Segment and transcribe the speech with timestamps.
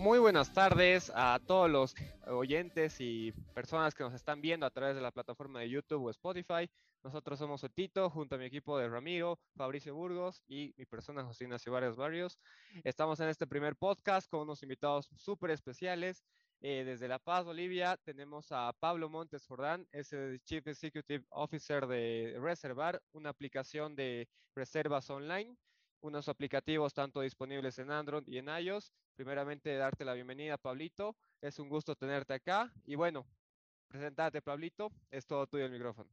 [0.00, 1.94] Muy buenas tardes a todos los
[2.26, 6.10] oyentes y personas que nos están viendo a través de la plataforma de YouTube o
[6.10, 6.70] Spotify.
[7.02, 11.44] Nosotros somos Otito, junto a mi equipo de Ramiro, Fabricio Burgos y mi persona José
[11.44, 12.38] Ignacio Varios Barrios.
[12.82, 16.24] Estamos en este primer podcast con unos invitados súper especiales.
[16.62, 21.86] Eh, desde La Paz, Bolivia, tenemos a Pablo Montes Jordán, es el Chief Executive Officer
[21.86, 25.58] de Reservar, una aplicación de reservas online
[26.02, 28.92] unos aplicativos tanto disponibles en Android y en iOS.
[29.14, 31.16] Primeramente, darte la bienvenida, Pablito.
[31.40, 32.72] Es un gusto tenerte acá.
[32.86, 33.26] Y bueno,
[33.88, 34.90] presentate, Pablito.
[35.10, 36.10] Es todo tuyo el micrófono.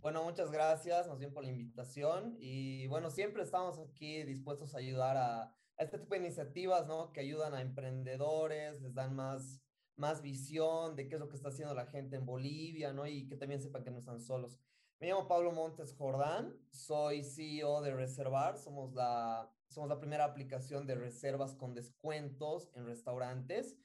[0.00, 2.36] Bueno, muchas gracias, más bien por la invitación.
[2.40, 7.12] Y bueno, siempre estamos aquí dispuestos a ayudar a, a este tipo de iniciativas, ¿no?
[7.12, 9.60] Que ayudan a emprendedores, les dan más,
[9.94, 13.06] más visión de qué es lo que está haciendo la gente en Bolivia, ¿no?
[13.06, 14.58] Y que también sepan que no están solos.
[15.02, 20.86] Me llamo Pablo Montes Jordán, soy CEO de Reservar, somos la, somos la primera aplicación
[20.86, 23.76] de reservas con descuentos en restaurantes.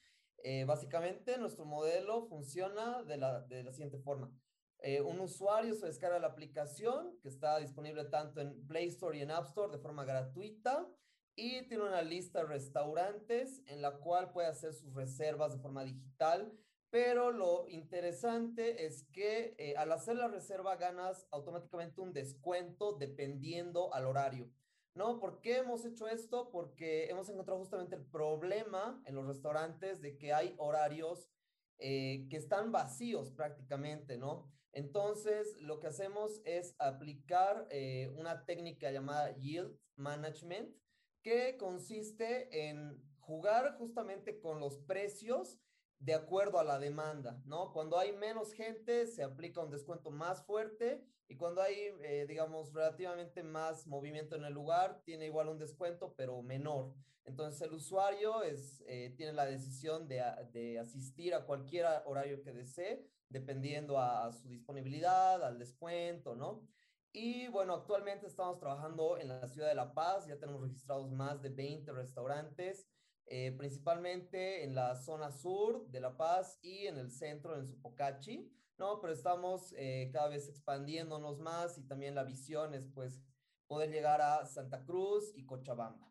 [0.44, 4.32] Eh, básicamente nuestro modelo funciona de la, de la siguiente forma.
[4.78, 9.22] Eh, un usuario se descarga la aplicación que está disponible tanto en Play Store y
[9.22, 10.88] en App Store de forma gratuita
[11.36, 15.84] y tiene una lista de restaurantes en la cual puede hacer sus reservas de forma
[15.84, 16.54] digital
[16.90, 23.94] pero lo interesante es que eh, al hacer la reserva ganas automáticamente un descuento dependiendo
[23.94, 24.50] al horario.
[24.96, 25.20] ¿No?
[25.20, 26.50] ¿Por qué hemos hecho esto?
[26.50, 31.30] Porque hemos encontrado justamente el problema en los restaurantes de que hay horarios
[31.78, 34.52] eh, que están vacíos prácticamente, ¿no?
[34.72, 40.76] Entonces, lo que hacemos es aplicar eh, una técnica llamada Yield Management,
[41.22, 45.60] que consiste en jugar justamente con los precios
[46.00, 47.72] de acuerdo a la demanda, ¿no?
[47.74, 52.74] Cuando hay menos gente, se aplica un descuento más fuerte y cuando hay, eh, digamos,
[52.74, 56.94] relativamente más movimiento en el lugar, tiene igual un descuento, pero menor.
[57.26, 60.24] Entonces el usuario es, eh, tiene la decisión de,
[60.54, 66.66] de, asistir a cualquier horario que desee, dependiendo a, a su disponibilidad, al descuento, ¿no?
[67.12, 71.42] Y bueno, actualmente estamos trabajando en la ciudad de La Paz, ya tenemos registrados más
[71.42, 72.88] de 20 restaurantes
[73.30, 78.50] eh, principalmente en la zona sur de La Paz y en el centro, en Sopocachi,
[78.78, 79.02] ¿no?
[79.02, 83.22] Pero estamos eh, cada vez expandiéndonos más y también la visión es pues
[83.68, 86.10] poder llegar a Santa Cruz y Cochabamba.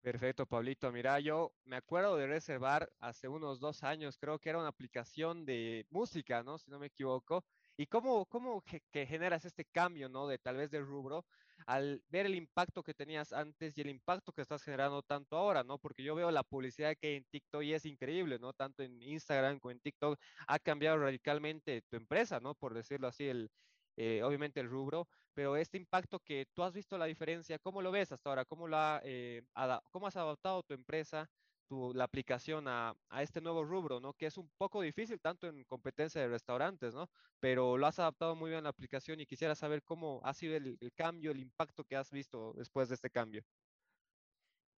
[0.00, 0.90] Perfecto, Pablito.
[0.90, 5.44] Mira, yo me acuerdo de reservar hace unos dos años, creo que era una aplicación
[5.44, 6.56] de música, ¿no?
[6.56, 7.44] Si no me equivoco.
[7.76, 10.26] ¿Y cómo, cómo que generas este cambio, ¿no?
[10.26, 11.26] De tal vez de rubro
[11.66, 15.64] al ver el impacto que tenías antes y el impacto que estás generando tanto ahora,
[15.64, 15.78] ¿no?
[15.78, 18.52] Porque yo veo la publicidad que hay en TikTok y es increíble, ¿no?
[18.52, 22.54] Tanto en Instagram como en TikTok ha cambiado radicalmente tu empresa, ¿no?
[22.54, 23.50] Por decirlo así, el,
[23.96, 27.90] eh, obviamente el rubro, pero este impacto que tú has visto la diferencia, ¿cómo lo
[27.90, 28.44] ves hasta ahora?
[28.44, 29.42] ¿Cómo, la, eh,
[29.90, 31.28] cómo has adaptado tu empresa
[31.70, 34.12] la aplicación a, este nuevo rubro, ¿no?
[34.14, 37.08] Que es un poco difícil tanto en competencia de restaurantes, ¿no?
[37.38, 40.56] Pero lo has adaptado muy bien a la aplicación y quisiera saber cómo ha sido
[40.56, 43.44] el, cambio, el impacto que has visto después de este cambio.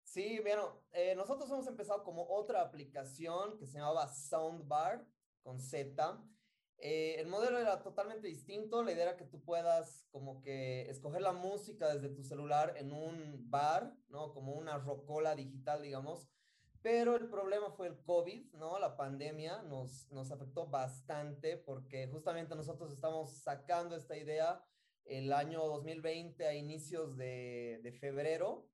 [0.04, 5.06] Sí, bueno, eh, nosotros hemos empezado como otra aplicación que se llamaba Soundbar
[5.42, 6.22] con Z.
[6.76, 8.82] Eh, el modelo era totalmente distinto.
[8.82, 12.92] La idea era que tú puedas como que escoger la música desde tu celular en
[12.92, 14.34] un bar, ¿no?
[14.34, 16.31] Como una rocola digital, digamos
[16.82, 18.78] pero el problema fue el COVID, ¿no?
[18.78, 24.64] La pandemia nos, nos afectó bastante porque justamente nosotros estamos sacando esta idea
[25.04, 28.68] el año 2020 a inicios de, de febrero,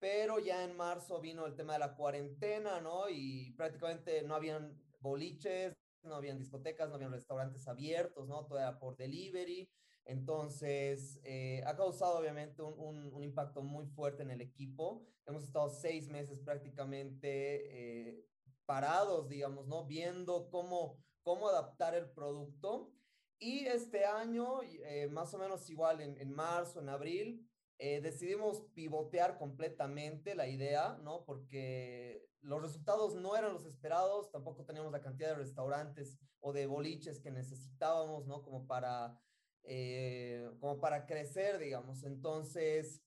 [0.00, 3.08] pero ya en marzo vino el tema de la cuarentena, ¿no?
[3.08, 5.72] Y prácticamente no habían boliches,
[6.02, 8.44] no habían discotecas, no habían restaurantes abiertos, ¿no?
[8.46, 9.70] Todo era por delivery.
[10.04, 15.06] Entonces, eh, ha causado obviamente un, un, un, impacto muy fuerte en el equipo.
[15.26, 18.24] Hemos estado seis meses prácticamente eh,
[18.66, 19.86] parados, digamos, ¿no?
[19.86, 22.92] Viendo cómo, cómo adaptar el producto.
[23.38, 29.38] Y este año, eh, más o menos igual en, en marzo, en abril, decidimos pivotear
[29.38, 31.24] completamente la idea, ¿no?
[31.24, 36.66] Porque los resultados no eran los esperados, tampoco teníamos la cantidad de restaurantes o de
[36.66, 38.42] boliches que necesitábamos, ¿no?
[38.44, 39.18] Como para
[39.64, 42.04] eh, como para crecer, digamos.
[42.04, 43.02] Entonces,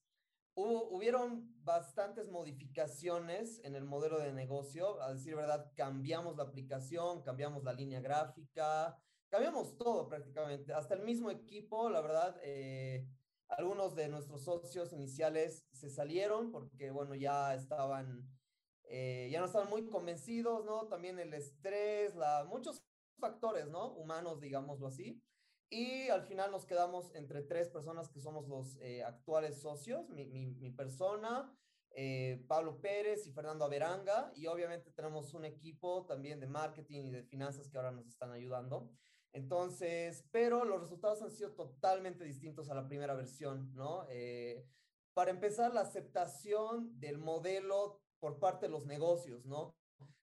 [0.54, 5.00] hubo, hubieron bastantes modificaciones en el modelo de negocio.
[5.02, 8.98] A decir verdad, cambiamos la aplicación, cambiamos la línea gráfica,
[9.28, 10.72] cambiamos todo prácticamente.
[10.72, 13.06] Hasta el mismo equipo, la verdad, eh,
[13.48, 18.28] algunos de nuestros socios iniciales se salieron porque, bueno, ya estaban,
[18.84, 20.88] eh, ya no estaban muy convencidos, ¿no?
[20.88, 22.82] También el estrés, la, muchos
[23.18, 23.92] factores, ¿no?
[23.94, 25.20] Humanos, digámoslo así.
[25.68, 30.26] Y al final nos quedamos entre tres personas que somos los eh, actuales socios, mi,
[30.26, 31.52] mi, mi persona,
[31.90, 37.10] eh, Pablo Pérez y Fernando Averanga, y obviamente tenemos un equipo también de marketing y
[37.10, 38.90] de finanzas que ahora nos están ayudando.
[39.32, 44.06] Entonces, pero los resultados han sido totalmente distintos a la primera versión, ¿no?
[44.08, 44.66] Eh,
[45.14, 49.74] para empezar, la aceptación del modelo por parte de los negocios, ¿no?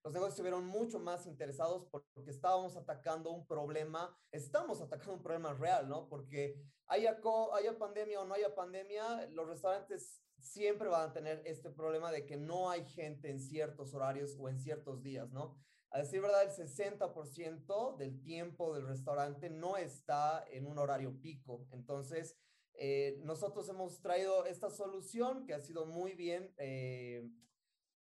[0.04, 5.24] Los negocios se vieron mucho más interesados porque estábamos atacando un problema, estamos atacando un
[5.24, 6.10] problema real, ¿no?
[6.10, 7.18] Porque haya,
[7.54, 12.26] haya pandemia o no haya pandemia, los restaurantes siempre van a tener este problema de
[12.26, 15.58] que no hay gente en ciertos horarios o en ciertos días, ¿no?
[15.90, 21.68] A decir verdad, el 60% del tiempo del restaurante no está en un horario pico.
[21.72, 22.36] Entonces,
[22.74, 27.30] eh, nosotros hemos traído esta solución que ha sido muy bien eh,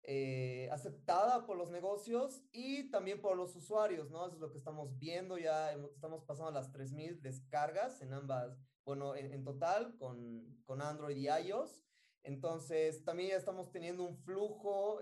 [0.04, 4.26] eh, aceptada por los negocios y también por los usuarios, ¿no?
[4.26, 9.16] Eso es lo que estamos viendo, ya estamos pasando las 3.000 descargas en ambas, bueno,
[9.16, 11.84] en, total con, con, Android y iOS.
[12.24, 15.00] Entonces, también ya estamos teniendo un flujo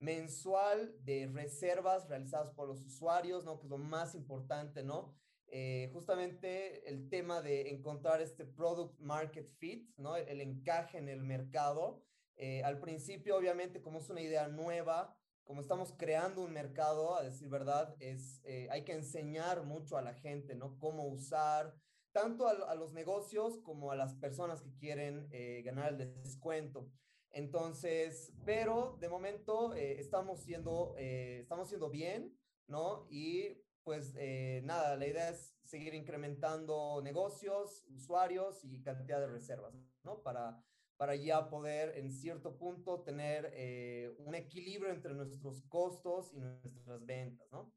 [0.00, 3.58] mensual de reservas realizadas por los usuarios, ¿no?
[3.58, 5.16] Que es lo más importante, ¿no?
[5.50, 10.16] Eh, justamente el tema de encontrar este product market fit, ¿no?
[10.16, 12.04] El, encaje en el mercado.
[12.38, 15.14] Eh, al principio, obviamente, como es una idea nueva,
[15.44, 20.02] como estamos creando un mercado, a decir verdad, es, eh, hay que enseñar mucho a
[20.02, 20.78] la gente, ¿no?
[20.78, 21.74] Cómo usar,
[22.12, 25.28] tanto a, los negocios como a las personas que quieren
[25.62, 26.90] ganar el descuento.
[27.30, 32.34] Entonces, pero de momento estamos, siendo, estamos siendo bien,
[32.66, 33.06] ¿no?
[33.10, 39.74] Y pues eh, nada, la idea es seguir incrementando negocios, usuarios y cantidad de reservas,
[40.02, 40.20] ¿no?
[40.22, 40.62] Para,
[40.98, 47.06] para ya poder en cierto punto tener eh, un equilibrio entre nuestros costos y nuestras
[47.06, 47.72] ventas, ¿no?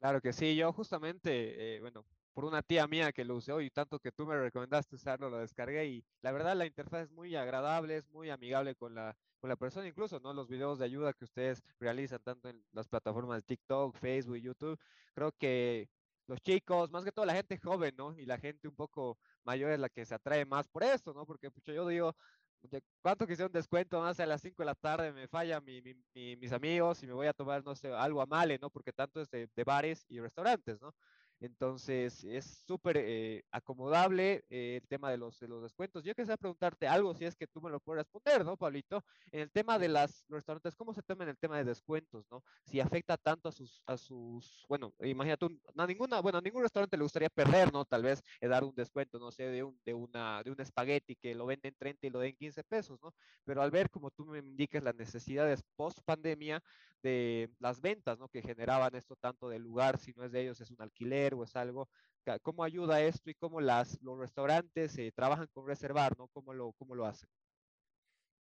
[0.00, 2.04] Claro que sí, yo justamente, eh, bueno,
[2.34, 5.38] por una tía mía que lo usó y tanto que tú me recomendaste usarlo, lo
[5.38, 9.48] descargué y la verdad la interfaz es muy agradable, es muy amigable con la, con
[9.48, 10.32] la persona, incluso, ¿no?
[10.32, 14.78] Los videos de ayuda que ustedes realizan tanto en las plataformas de TikTok, Facebook, YouTube,
[15.14, 15.88] creo que
[16.28, 18.16] los chicos, más que todo la gente joven, ¿no?
[18.18, 21.26] Y la gente un poco mayor es la que se atrae más por eso, ¿no?
[21.26, 22.14] Porque pucho, yo digo,
[23.00, 25.12] ¿cuánto quisiera un descuento más a las 5 de la tarde?
[25.12, 25.82] Me falla mi,
[26.14, 28.70] mis amigos y me voy a tomar, no sé, algo a male, ¿no?
[28.70, 30.92] Porque tanto es de, de bares y restaurantes, ¿no?
[31.40, 36.02] Entonces, es súper eh, acomodable eh, el tema de los, de los descuentos.
[36.02, 39.04] Yo quisiera preguntarte algo, si es que tú me lo puedes responder, ¿no, Pablito?
[39.30, 42.42] En el tema de las, restaurantes, ¿cómo se toman el tema de descuentos, no?
[42.64, 45.46] Si afecta tanto a sus, a sus bueno, imagínate,
[45.76, 47.84] a ninguna, bueno, a ningún restaurante le gustaría perder, ¿no?
[47.84, 51.14] Tal vez eh, dar un descuento, no sé, de un, de una, de un espagueti
[51.16, 53.14] que lo venden 30 y lo den 15 pesos, ¿no?
[53.44, 56.62] Pero al ver, como tú me indicas, las necesidades post pandemia
[57.02, 58.28] de las ventas, ¿no?
[58.28, 61.44] Que generaban esto tanto del lugar, si no es de ellos, es un alquiler o
[61.44, 61.88] es algo,
[62.42, 66.28] ¿cómo ayuda esto y cómo las, los restaurantes eh, trabajan con reservar, ¿no?
[66.28, 67.28] ¿Cómo lo, cómo lo hacen?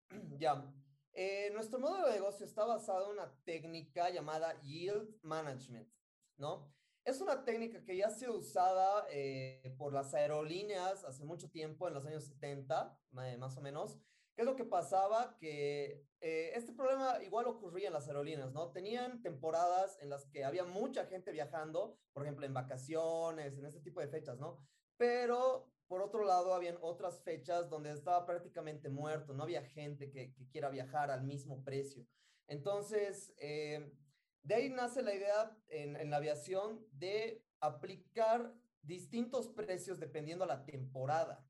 [0.39, 0.73] Ya,
[1.13, 5.89] eh, nuestro modelo de negocio está basado en una técnica llamada Yield Management,
[6.37, 6.73] ¿no?
[7.05, 11.87] Es una técnica que ya ha sido usada eh, por las aerolíneas hace mucho tiempo,
[11.87, 13.99] en los años 70, más o menos,
[14.35, 15.37] ¿Qué es lo que pasaba?
[15.37, 18.71] Que eh, este problema igual ocurría en las aerolíneas, ¿no?
[18.71, 23.79] Tenían temporadas en las que había mucha gente viajando, por ejemplo, en vacaciones, en este
[23.79, 24.59] tipo de fechas, ¿no?
[24.97, 30.33] Pero por otro lado, habían otras fechas donde estaba prácticamente muerto, no había gente que,
[30.51, 32.07] quiera viajar al mismo precio.
[32.47, 33.93] Entonces, eh,
[34.41, 40.65] de ahí nace la idea en, en la aviación de aplicar distintos precios dependiendo la
[40.65, 41.47] temporada,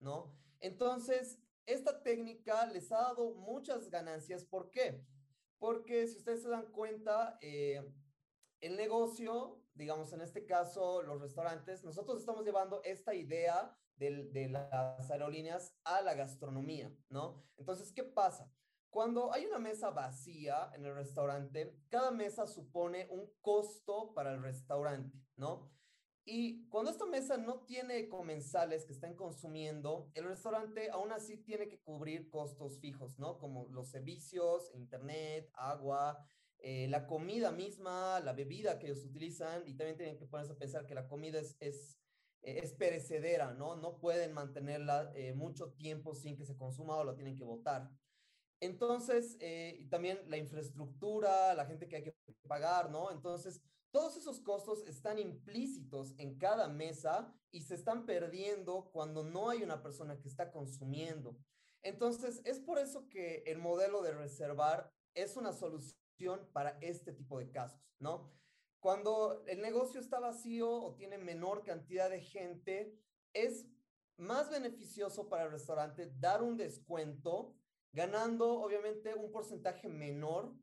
[0.00, 0.34] ¿no?
[0.60, 4.44] Entonces, esta técnica les ha dado muchas ganancias.
[4.44, 5.04] ¿Por qué?
[5.58, 7.82] Porque si ustedes se dan cuenta, eh,
[8.60, 14.48] el negocio, digamos en este caso los restaurantes, nosotros estamos llevando esta idea de, de
[14.48, 17.44] las aerolíneas a la gastronomía, ¿no?
[17.56, 18.50] Entonces, ¿qué pasa?
[18.90, 24.42] Cuando hay una mesa vacía en el restaurante, cada mesa supone un costo para el
[24.42, 25.70] restaurante, ¿no?
[26.30, 31.68] Y cuando esta mesa no tiene comensales que estén consumiendo, el restaurante aún así tiene
[31.68, 33.38] que cubrir costos fijos, ¿no?
[33.38, 36.22] Como los servicios, internet, agua,
[36.58, 40.58] eh, la comida misma, la bebida que ellos utilizan y también tienen que ponerse a
[40.58, 41.98] pensar que la comida es, es,
[42.42, 43.76] eh, es perecedera, ¿no?
[43.76, 47.90] No pueden mantenerla eh, mucho tiempo sin que se consuma o la tienen que botar.
[48.60, 49.38] Entonces,
[49.88, 52.14] también la infraestructura, la gente que hay que
[52.48, 53.12] pagar, ¿no?
[53.12, 59.48] Entonces, todos esos costos están implícitos en cada mesa y se están perdiendo cuando no
[59.48, 61.36] hay una persona que está consumiendo.
[61.82, 67.38] Entonces, es por eso que el modelo de reservar es una solución para este tipo
[67.38, 68.30] de casos, ¿no?
[68.80, 72.96] Cuando el negocio está vacío o tiene menor cantidad de gente,
[73.32, 73.66] es
[74.16, 77.54] más beneficioso para el restaurante dar un descuento
[77.92, 80.54] ganando obviamente un porcentaje menor,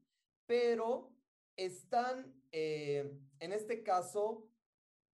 [0.45, 1.14] pero
[1.55, 4.49] están, eh, en este caso,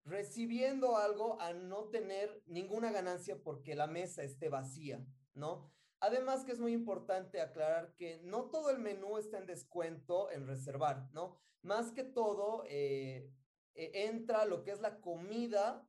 [0.03, 5.71] recibiendo algo a no tener ninguna ganancia porque la mesa esté vacía, ¿no?
[5.99, 10.47] Además que es muy importante aclarar que no todo el menú está en descuento en
[10.47, 11.37] reservar, ¿no?
[11.61, 13.29] Más que todo, eh,
[13.75, 15.87] e, entra lo que es la comida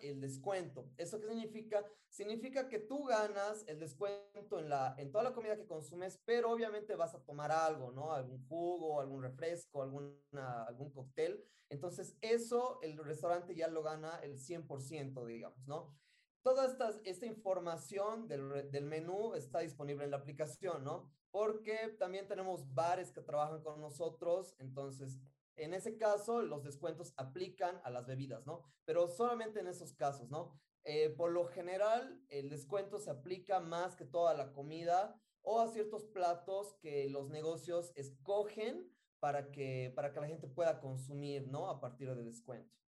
[0.00, 0.90] el descuento.
[0.96, 1.84] ¿Eso qué significa?
[2.08, 6.50] Significa que tú ganas el descuento en, la, en toda la comida que consumes, pero
[6.50, 8.12] obviamente vas a tomar algo, ¿no?
[8.12, 11.44] Algún jugo, algún refresco, alguna, algún cóctel.
[11.70, 15.96] Entonces, eso el restaurante ya lo gana el 100%, digamos, ¿no?
[16.42, 21.10] Toda esta, esta información del, del menú está disponible en la aplicación, ¿no?
[21.30, 25.20] Porque también tenemos bares que trabajan con nosotros, entonces
[25.56, 28.62] en ese caso, los descuentos aplican a las bebidas, ¿no?
[28.84, 30.60] Pero solamente en esos casos, ¿no?
[30.84, 35.68] Eh, por lo general, el descuento se aplica más que toda la comida o a
[35.68, 41.68] ciertos platos que los negocios escogen para que, para que la gente pueda consumir, ¿no?
[41.70, 42.83] A partir del descuento.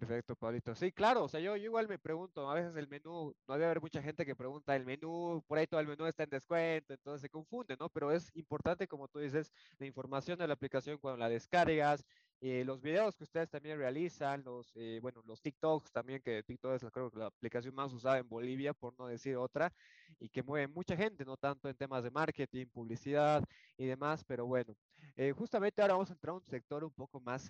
[0.00, 0.74] Perfecto, Pablito.
[0.74, 3.82] Sí, claro, o sea, yo, igual me pregunto, a veces el menú, no debe haber
[3.82, 7.20] mucha gente que pregunta el menú, por ahí todo el menú está en descuento, entonces
[7.20, 7.90] se confunde, ¿no?
[7.90, 12.02] Pero es importante, como tú dices, la información de la aplicación cuando la descargas,
[12.40, 16.72] eh, los videos que ustedes también realizan, los, eh, bueno, los TikToks también, que TikTok
[16.82, 19.70] es creo la aplicación más usada en Bolivia, por no decir otra,
[20.18, 23.44] y que mueve mucha gente, no tanto en temas de marketing, publicidad
[23.76, 24.74] y demás, pero bueno,
[25.14, 27.42] eh, justamente ahora vamos a entrar a un sector un poco más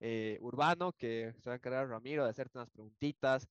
[0.00, 3.46] eh, urbano, que se va a encargar Ramiro de hacerte unas preguntitas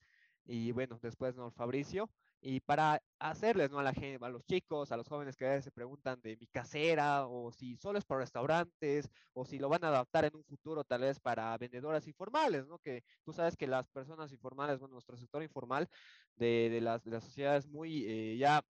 [0.46, 2.10] y bueno, después no Fabricio.
[2.42, 3.80] Y para hacerles, ¿no?
[3.80, 7.28] A la gente, a los chicos, a los jóvenes que se preguntan de mi casera,
[7.28, 10.84] o si solo es para restaurantes, o si lo van a adaptar en un futuro
[10.86, 12.80] tal vez para vendedoras informales, ¿no?
[12.80, 15.88] Que tú sabes que las personas informales, bueno, nuestro sector informal
[16.36, 18.62] de, de, las, de las sociedades muy eh, ya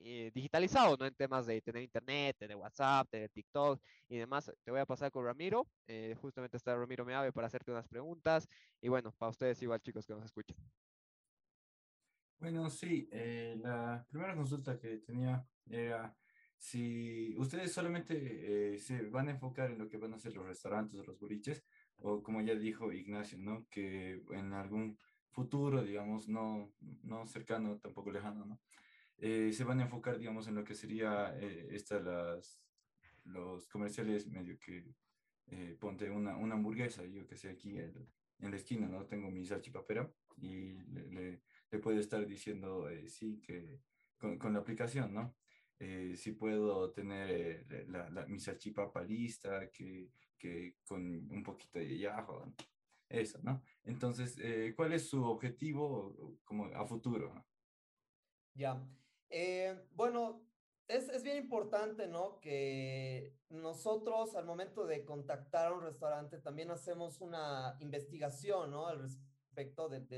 [0.00, 1.06] eh, digitalizado, ¿no?
[1.06, 4.50] En temas de tener internet, tener WhatsApp, tener TikTok y demás.
[4.62, 5.66] Te voy a pasar con Ramiro.
[5.86, 8.48] Eh, justamente está Ramiro Meave para hacerte unas preguntas.
[8.80, 10.56] Y bueno, para ustedes igual, chicos, que nos escuchan.
[12.38, 16.16] Bueno, sí, eh, la primera consulta que tenía era
[16.56, 20.98] si ustedes solamente se van a enfocar en lo que van a hacer los restaurantes
[20.98, 21.64] o los boliches,
[21.96, 23.66] o como ya dijo Ignacio, ¿no?
[23.68, 24.98] Que en algún
[25.30, 28.60] futuro, digamos, no, no cercano, tampoco lejano, ¿no?
[29.20, 32.62] Eh, se van a enfocar, digamos, en lo que sería eh, las,
[33.24, 34.94] los comerciales medio que
[35.48, 38.08] eh, ponte una, una, hamburguesa, yo que sé, aquí en,
[38.38, 39.06] la esquina, ¿no?
[39.06, 43.80] Tengo mi salchipapera y le, le, puedo estar diciendo, sí, que
[44.16, 45.36] con, con, la aplicación, ¿no?
[46.16, 52.52] si puedo tener la, la, mi salchipapa lista, que, que con un poquito de yajo,
[53.08, 53.62] eso, ¿no?
[53.84, 54.36] Entonces,
[54.76, 57.32] ¿cuál es su objetivo como a futuro?
[58.54, 58.80] Ya,
[59.30, 60.44] eh, bueno,
[60.88, 62.40] es, es, bien importante, ¿no?
[62.40, 68.86] Que nosotros al momento de contactar a un restaurante también hacemos una investigación, ¿no?
[68.86, 70.08] Al respecto del,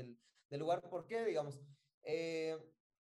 [0.49, 0.81] del lugar.
[0.81, 1.25] ¿Por qué?
[1.25, 1.59] Digamos,
[2.03, 2.57] eh,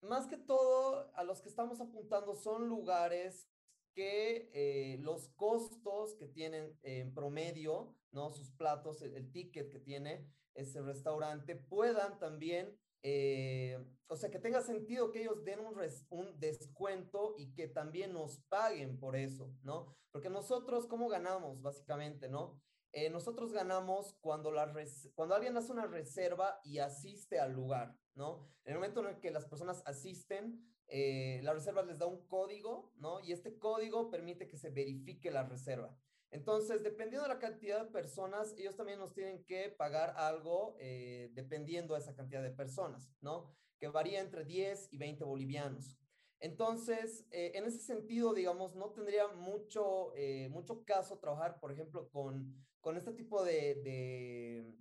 [0.02, 3.48] más que todo, a los que estamos apuntando son lugares
[3.94, 8.30] que eh, los costos que tienen en promedio, ¿no?
[8.30, 14.62] Sus platos, el ticket que tiene ese restaurante, puedan también eh, o sea, que tenga
[14.62, 15.76] sentido que ellos den un,
[16.10, 19.94] un, descuento y que también nos paguen por eso, ¿no?
[20.12, 22.60] Porque nosotros, ¿cómo ganamos básicamente, no?
[22.92, 24.72] Eh, nosotros ganamos cuando, la
[25.14, 28.48] cuando alguien hace una reserva y asiste al lugar, ¿no?
[28.64, 32.26] En el momento en el que las personas asisten, eh, la reserva les da un
[32.26, 33.20] código, ¿no?
[33.20, 35.94] Y este código permite que se verifique la reserva.
[36.30, 41.30] Entonces, dependiendo de la cantidad de personas, ellos también nos tienen que pagar algo eh,
[41.34, 43.54] dependiendo de esa cantidad de personas, ¿no?
[43.78, 45.96] Que varía entre 10 y 20 bolivianos.
[46.40, 52.10] Entonces, eh, en ese sentido, digamos, no tendría mucho, eh, mucho caso trabajar, por ejemplo,
[52.10, 54.74] con, con este tipo de,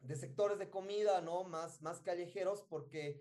[0.00, 1.44] de, sectores de comida, ¿no?
[1.44, 3.20] Más, más callejeros, porque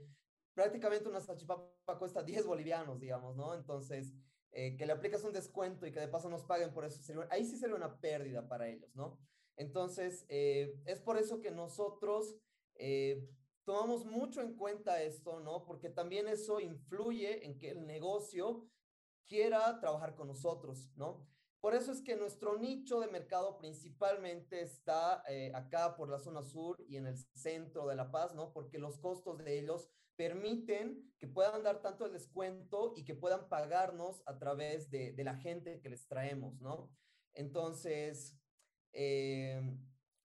[0.54, 3.54] prácticamente una salchipapa cuesta 10 bolivianos, digamos, ¿no?
[3.54, 4.14] Entonces,
[4.60, 7.00] eh, que le aplicas un descuento y que de paso nos paguen por eso,
[7.30, 9.20] ahí sí sería una pérdida para ellos, ¿no?
[9.56, 12.36] Entonces, eh, es por eso que nosotros
[12.74, 13.30] eh,
[13.66, 15.64] tomamos mucho en cuenta esto, ¿no?
[15.64, 18.68] Porque también eso influye en que el negocio
[19.28, 21.28] quiera trabajar con nosotros, ¿no?
[21.60, 25.24] Por eso es que nuestro nicho de mercado principalmente está
[25.54, 28.52] acá por la zona sur y en el centro de La Paz, ¿no?
[28.54, 33.48] Porque los costos de ellos permiten que puedan dar tanto el descuento y que puedan
[33.48, 36.92] pagarnos a través de, la gente que les traemos, ¿no?
[37.34, 38.38] Entonces,
[38.94, 39.62] eh,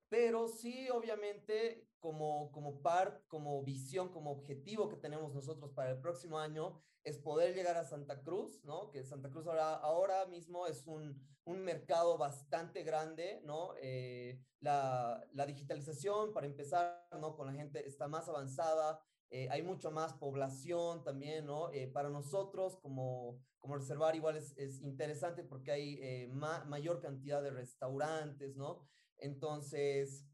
[0.08, 6.00] pero sí, obviamente, como, como par, como visión, como objetivo que tenemos nosotros para el
[6.00, 8.90] próximo año es poder llegar a Santa Cruz, ¿no?
[8.90, 13.74] Que Santa Cruz ahora, ahora mismo es un, un mercado bastante grande, ¿no?
[13.80, 17.36] Eh, la, digitalización, para empezar, ¿no?
[17.36, 19.00] Con la gente está más avanzada,
[19.32, 21.70] eh, hay mucho más población también, ¿no?
[21.72, 27.42] Eh, para nosotros como, como reservar igual es, es interesante porque hay ma mayor cantidad
[27.42, 28.86] de restaurantes, ¿no?
[29.18, 30.26] Entonces,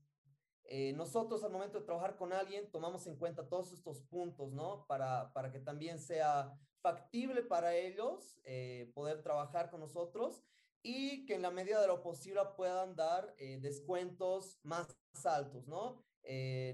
[0.70, 4.84] eh, nosotros al momento de trabajar con alguien tomamos en cuenta todos estos puntos, ¿no?
[4.86, 6.52] Para, para que también sea
[6.82, 10.44] factible para ellos eh, poder trabajar con nosotros
[10.82, 14.86] y que en la medida de lo posible puedan dar eh, descuentos más
[15.24, 16.04] altos, ¿no?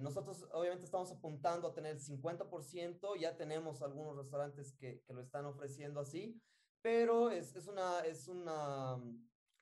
[0.00, 5.20] nosotros obviamente estamos apuntando a tener el 50%, ya tenemos algunos restaurantes que, que lo
[5.20, 6.42] están ofreciendo así,
[6.84, 8.98] pero es, es, una, es, una,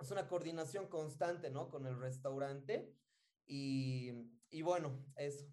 [0.00, 1.70] es una coordinación constante, ¿no?
[1.70, 2.92] Con el restaurante.
[3.46, 4.10] Y,
[4.50, 5.46] y bueno, eso.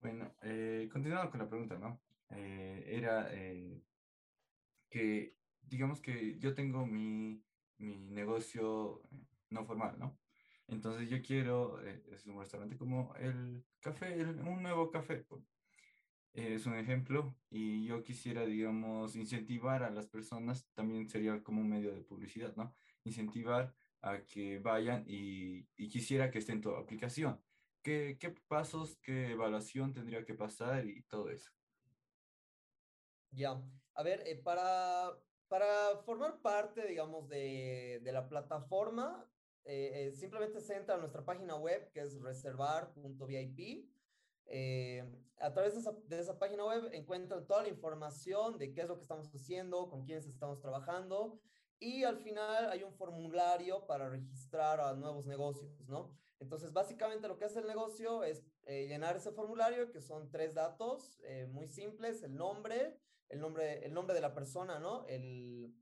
[0.00, 2.02] Bueno, eh, continuando con la pregunta, ¿no?
[2.30, 3.80] Eh, era eh,
[4.90, 5.35] que,
[5.66, 7.42] digamos que yo tengo mi,
[7.78, 9.02] mi negocio
[9.50, 10.18] no formal, ¿no?
[10.68, 15.24] Entonces yo quiero, es un restaurante como el café, un nuevo café,
[16.32, 21.68] es un ejemplo, y yo quisiera, digamos, incentivar a las personas, también sería como un
[21.68, 22.74] medio de publicidad, ¿no?
[23.04, 27.40] Incentivar a que vayan y, y quisiera que esté en tu aplicación.
[27.82, 31.50] ¿Qué, ¿Qué, pasos, qué evaluación tendría que pasar y todo eso?
[33.30, 33.62] Ya,
[33.94, 35.16] a ver, eh, para,
[35.48, 39.26] para formar parte, digamos, de, de la plataforma,
[39.66, 43.90] eh, eh, simplemente se entra a nuestra página web, que es reservar.vip.
[44.48, 45.04] Eh,
[45.40, 48.88] a través de esa, de esa, página web encuentran toda la información de qué es
[48.88, 51.40] lo que estamos haciendo, con quiénes estamos trabajando
[51.80, 56.16] y al final hay un formulario para registrar a nuevos negocios, ¿no?
[56.38, 61.18] Entonces, básicamente lo que hace el negocio es llenar ese formulario, que son tres datos
[61.48, 65.06] muy simples, el nombre, el nombre, el nombre de la persona, ¿no?
[65.06, 65.74] El,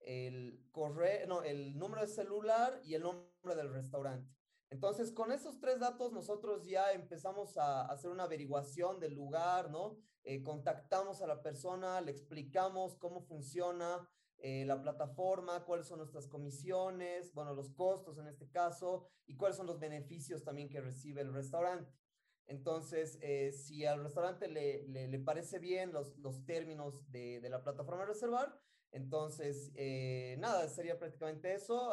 [0.00, 4.30] el correo, no, el número de celular y el nombre del restaurante.
[4.70, 9.98] Entonces, con esos tres datos, nosotros ya empezamos a hacer una averiguación del lugar, ¿no?
[10.24, 16.28] Eh, contactamos a la persona, le explicamos cómo funciona, eh, la plataforma, cuáles son nuestras
[16.28, 21.22] comisiones, bueno, los costos en este caso, y cuáles son los beneficios también que recibe
[21.22, 21.90] el restaurante.
[22.48, 27.62] Entonces, eh, si al restaurante le, le, parece bien los, los términos de, de, la
[27.62, 28.58] plataforma reservar,
[28.90, 31.92] entonces, eh, nada, sería prácticamente eso.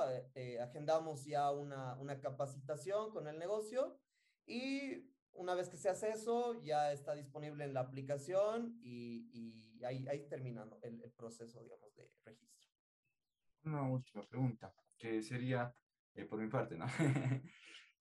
[0.62, 4.00] agendamos ya una, una capacitación con el negocio
[4.46, 10.08] y una vez que se hace eso, ya está disponible en la aplicación y, ahí,
[10.08, 11.86] ahí terminando el, el proceso, digamos
[12.24, 12.72] registro.
[13.64, 15.74] Una última pregunta, que sería,
[16.14, 16.86] eh, por mi parte, ¿no?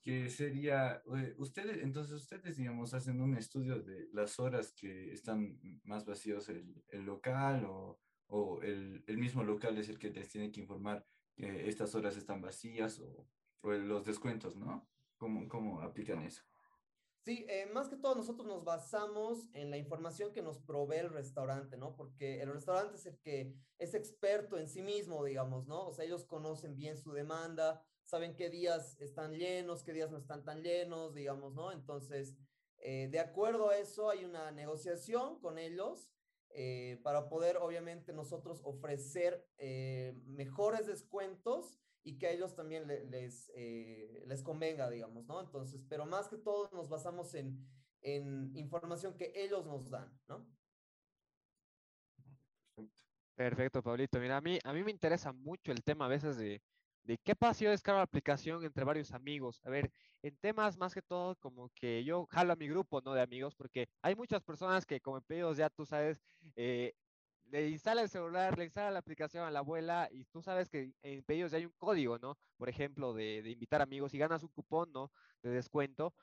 [0.05, 5.59] que sería, eh, ustedes, entonces ustedes, digamos, hacen un estudio de las horas que están
[5.83, 10.29] más vacíos el, el local o, o el, el, mismo local es el que les
[10.29, 13.27] tiene que informar que estas horas están vacías o,
[13.63, 14.87] o los descuentos, ¿no?
[15.17, 16.43] ¿Cómo, ¿Cómo aplican eso?
[17.25, 21.09] Sí, eh, más que todo nosotros nos basamos en la información que nos provee el
[21.09, 21.97] restaurante, ¿no?
[21.97, 25.87] Porque el restaurante es el que es experto en sí mismo, digamos, ¿no?
[25.87, 30.19] O sea, ellos conocen bien su demanda, saben qué días están llenos, qué días no
[30.19, 31.73] están tan llenos, digamos, ¿no?
[31.73, 32.37] Entonces,
[32.79, 36.11] eh, de acuerdo a eso, hay una negociación con ellos
[36.51, 39.47] eh, para poder, obviamente, nosotros ofrecer
[40.27, 45.41] mejores descuentos y que a ellos también les, eh, les convenga, digamos, ¿no?
[45.41, 47.67] Entonces, pero más que todo nos basamos en,
[48.03, 50.47] en información que ellos nos dan, ¿no?
[53.35, 54.21] Perfecto, Pablito.
[54.21, 56.63] Mira, a mí, a mí me interesa mucho el tema a veces de,
[57.05, 59.61] de qué pasa si yo descargo la aplicación entre varios amigos.
[59.65, 63.15] A ver, en temas más que todo como que yo jalo a mi grupo, ¿no?
[63.15, 66.23] De amigos, porque hay muchas personas que como en pedidos ya tú sabes,
[66.57, 66.95] eh,
[67.45, 70.93] le instala el celular, le instala la aplicación a la abuela y tú sabes que
[71.03, 72.39] en pedidos ya hay un código, ¿no?
[72.57, 75.13] Por ejemplo, de, de invitar amigos y ganas un cupón, ¿no?
[75.43, 76.15] De descuento.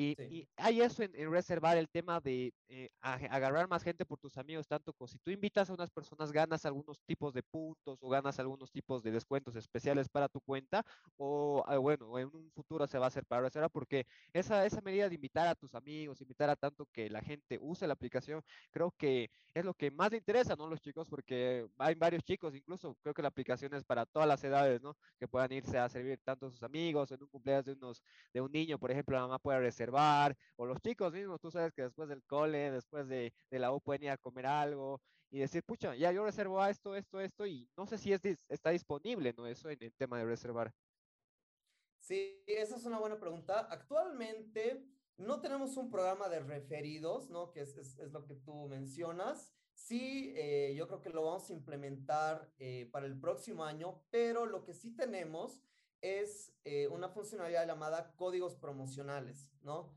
[0.00, 4.16] Y, y, hay eso en, en, reservar el tema de eh, agarrar más gente por
[4.16, 7.98] tus amigos, tanto como si tú invitas a unas personas, ganas algunos tipos de puntos
[8.00, 12.48] o ganas algunos tipos de descuentos especiales para tu cuenta, o ah, bueno, en un
[12.52, 15.74] futuro se va a hacer para reservar, porque esa, esa medida de invitar a tus
[15.74, 19.90] amigos, invitar a tanto que la gente use la aplicación, creo que es lo que
[19.90, 20.68] más le interesa, ¿no?
[20.68, 24.44] Los chicos, porque hay varios chicos, incluso creo que la aplicación es para todas las
[24.44, 24.96] edades, ¿no?
[25.18, 28.00] Que puedan irse a servir tanto a sus amigos, en un cumpleaños de, unos,
[28.32, 29.87] de un niño, por ejemplo, la mamá puede reservar
[30.56, 33.80] o los chicos mismos, tú sabes que después del cole, después de, de la U
[33.80, 37.46] pueden ir a comer algo y decir, pucha, ya yo reservo a esto, esto, esto,
[37.46, 39.46] y no sé si es, está disponible, ¿no?
[39.46, 40.72] Eso en el tema de reservar.
[41.98, 43.68] Sí, esa es una buena pregunta.
[43.70, 44.86] Actualmente
[45.18, 47.50] no tenemos un programa de referidos, ¿no?
[47.52, 49.52] Que es, es, es lo que tú mencionas.
[49.74, 54.46] Sí, eh, yo creo que lo vamos a implementar eh, para el próximo año, pero
[54.46, 55.62] lo que sí tenemos
[56.00, 59.96] es eh, una funcionalidad llamada códigos promocionales, ¿no?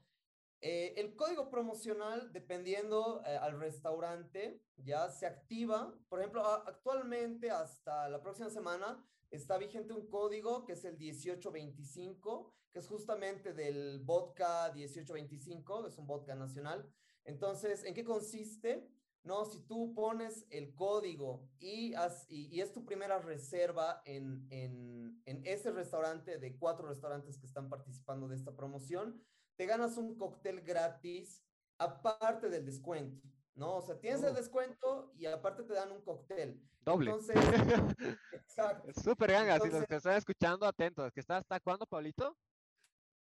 [0.63, 5.91] el código promocional, dependiendo al restaurante, ya se activa.
[6.07, 12.53] Por ejemplo, actualmente hasta la próxima semana está vigente un código que es el 1825,
[12.71, 16.87] que es justamente del vodka 1825, es un vodka nacional.
[17.23, 18.87] Entonces, ¿en qué consiste?
[19.23, 21.93] No, si tú pones el código y,
[22.27, 27.69] y, es tu primera reserva en, en, en ese restaurante de cuatro restaurantes que están
[27.69, 29.23] participando de esta promoción,
[29.57, 31.43] te ganas un cóctel gratis
[31.77, 33.21] aparte del descuento.
[33.55, 33.75] ¿no?
[33.77, 34.33] O sea, tienes el oh.
[34.33, 36.61] descuento y aparte te dan un cóctel.
[36.81, 37.11] Doble.
[37.11, 37.35] Entonces,
[38.33, 38.91] exacto.
[39.01, 41.11] Súper ganga, si los que están escuchando, atentos.
[41.11, 42.35] ¿Que está hasta cuándo, Pablito?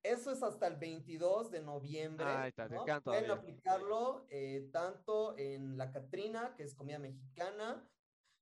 [0.03, 2.25] Eso es hasta el 22 de noviembre.
[2.27, 2.85] Ah, está, ¿no?
[3.03, 7.89] Pueden aplicarlo eh, tanto en la Catrina, que es comida mexicana,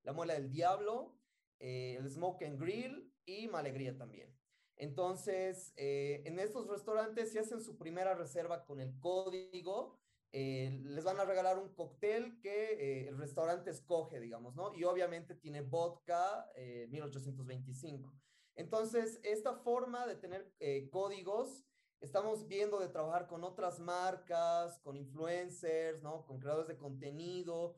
[0.04, 1.16] la muela del diablo,
[1.60, 4.36] eh, el smoke and grill y Malegría también.
[4.82, 10.00] Entonces, eh, en estos restaurantes, si hacen su primera reserva con el código,
[10.32, 14.74] eh, les van a regalar un cóctel que eh, el restaurante escoge, digamos, ¿no?
[14.74, 16.48] Y obviamente tiene vodka
[16.90, 18.12] 1825.
[18.56, 20.54] Eh, Entonces, esta forma de tener
[20.90, 21.66] códigos,
[22.00, 26.26] estamos viendo de trabajar con otras marcas, con influencers, ¿no?
[26.26, 27.78] Con creadores de contenido,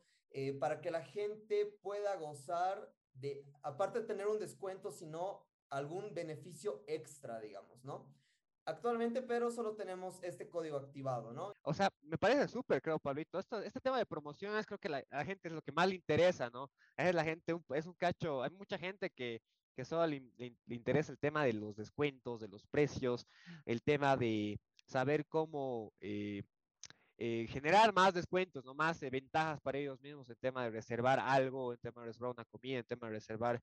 [0.58, 6.82] para que la gente pueda gozar de, aparte de tener un descuento, sino algún beneficio
[6.88, 8.12] extra, digamos, ¿no?
[8.66, 11.52] actualmente, pero solo tenemos este código activado, ¿no?
[11.62, 13.38] O sea, me parece súper, creo, Pablito.
[13.38, 15.96] Esto, este tema de promociones creo que la, la, gente es lo que más le
[15.96, 16.70] interesa, ¿no?
[16.96, 19.42] Es la gente, es un cacho, hay mucha gente que,
[19.74, 20.22] que solo le,
[20.68, 23.26] interesa el tema de los descuentos, de los precios,
[23.66, 26.42] el tema de saber cómo eh,
[27.18, 28.74] eh, generar más descuentos, ¿no?
[28.74, 32.32] Más eh, ventajas para ellos mismos en tema de reservar algo, en tema de reservar
[32.32, 33.62] una comida, en tema de reservar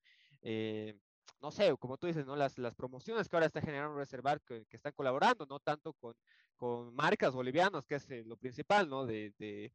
[1.40, 2.36] no sé, como tú dices, ¿no?
[2.36, 6.14] Las, promociones que ahora está generando Reservar, que, están colaborando, no tanto con,
[6.56, 9.04] con marcas bolivianas, que es lo principal, ¿no?
[9.04, 9.72] De, de,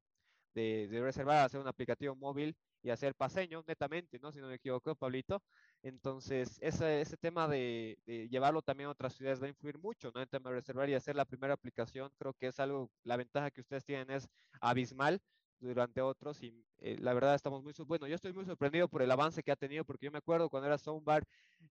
[0.54, 4.32] de, de, Reservar, hacer un aplicativo móvil y hacer paseño, netamente, ¿no?
[4.32, 5.44] Si no me equivoco, Pablito.
[5.84, 7.98] Entonces, ese, ese tema de,
[8.30, 10.22] llevarlo también a otras ciudades va a influir mucho, ¿no?
[10.22, 13.52] En tema de reservar y hacer la primera aplicación, creo que es algo, la ventaja
[13.52, 14.28] que ustedes tienen es
[14.60, 15.22] abismal
[15.60, 19.12] durante otros y eh, la verdad estamos muy, bueno, yo estoy muy sorprendido por el
[19.12, 21.24] avance que ha tenido porque yo me acuerdo cuando era Soundbar,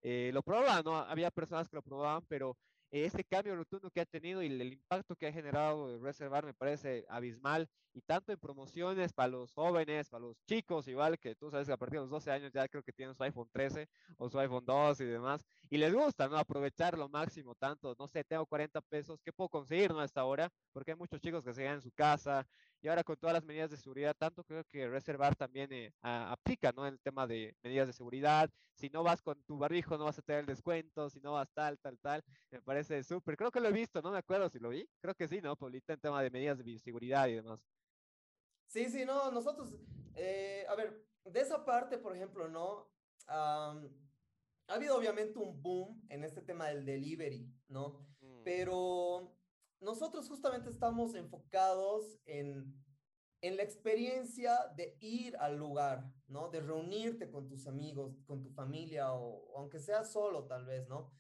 [0.03, 0.97] eh, lo probaban, ¿no?
[0.97, 2.57] Había personas que lo probaban, pero
[2.91, 7.05] este cambio rotundo que ha tenido y el, impacto que ha generado Reservar me parece
[7.09, 11.67] abismal y tanto en promociones para los jóvenes, para los chicos, igual que tú sabes
[11.67, 14.29] que a partir de los 12 años ya creo que tienen su iPhone 13 o
[14.29, 16.37] su iPhone 2 y demás, y les gusta, ¿no?
[16.37, 20.01] Aprovechar lo máximo, tanto, no sé, tengo 40 pesos, ¿qué puedo conseguir, no?
[20.01, 22.47] Hasta ahora, porque hay muchos chicos que se quedan en su casa,
[22.87, 26.71] y ahora con todas las medidas de seguridad, tanto creo que Reservar también eh, aplica,
[26.71, 26.87] ¿no?
[26.87, 28.49] El tema de medidas de seguridad.
[28.77, 31.11] Si no vas con tu barbijo, no vas a tener el descuento.
[31.11, 32.23] Si no vas tal, tal, tal.
[32.53, 33.37] Me parece súper.
[33.37, 34.89] Creo que lo he visto, no me acuerdo si lo vi.
[35.01, 35.95] Creo que sí, ¿no, Paulita?
[35.95, 37.59] En tema de medidas de seguridad y demás.
[38.69, 39.75] Sí, sí, no, nosotros,
[40.15, 42.89] eh, a ver, de esa parte, por ejemplo, ¿no?
[43.27, 43.75] ha
[44.69, 48.07] habido obviamente un boom en este tema del delivery, ¿no?
[48.21, 48.45] Mm.
[48.45, 49.37] Pero
[49.81, 52.75] nosotros justamente estamos enfocados en,
[53.43, 56.49] en la experiencia de ir al lugar, ¿no?
[56.49, 61.13] De reunirte con tus amigos, con tu familia o, aunque sea solo tal vez, ¿no?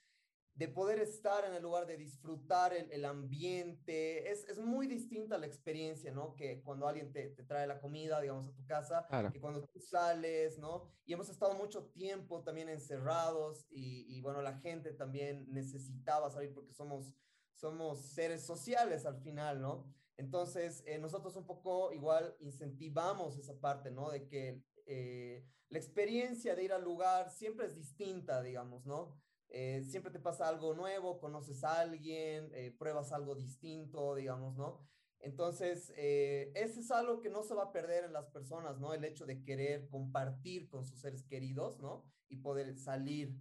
[0.55, 4.31] De poder estar en el lugar, de disfrutar el, el ambiente.
[4.31, 6.35] Es, es, muy distinta la experiencia, ¿no?
[6.35, 9.79] Que cuando alguien te, te trae la comida, digamos, a tu casa, que cuando tú
[9.79, 10.89] sales, ¿no?
[11.05, 16.55] Y hemos estado mucho tiempo también encerrados y, y bueno, la gente también necesitaba salir
[16.55, 17.13] porque somos
[17.57, 19.85] somos seres sociales al final, ¿no?
[20.17, 24.11] Entonces, eh, nosotros un poco igual incentivamos esa parte, ¿no?
[24.11, 29.21] De que eh, la experiencia de ir al lugar siempre es distinta, digamos, ¿no?
[29.49, 34.87] Eh, siempre te pasa algo nuevo, conoces a alguien, pruebas algo distinto, digamos, ¿no?
[35.19, 38.93] Entonces, ese es algo que no se va a perder en las personas, ¿no?
[38.93, 42.05] El hecho de querer compartir con sus seres queridos, ¿no?
[42.29, 43.35] Y poder salir.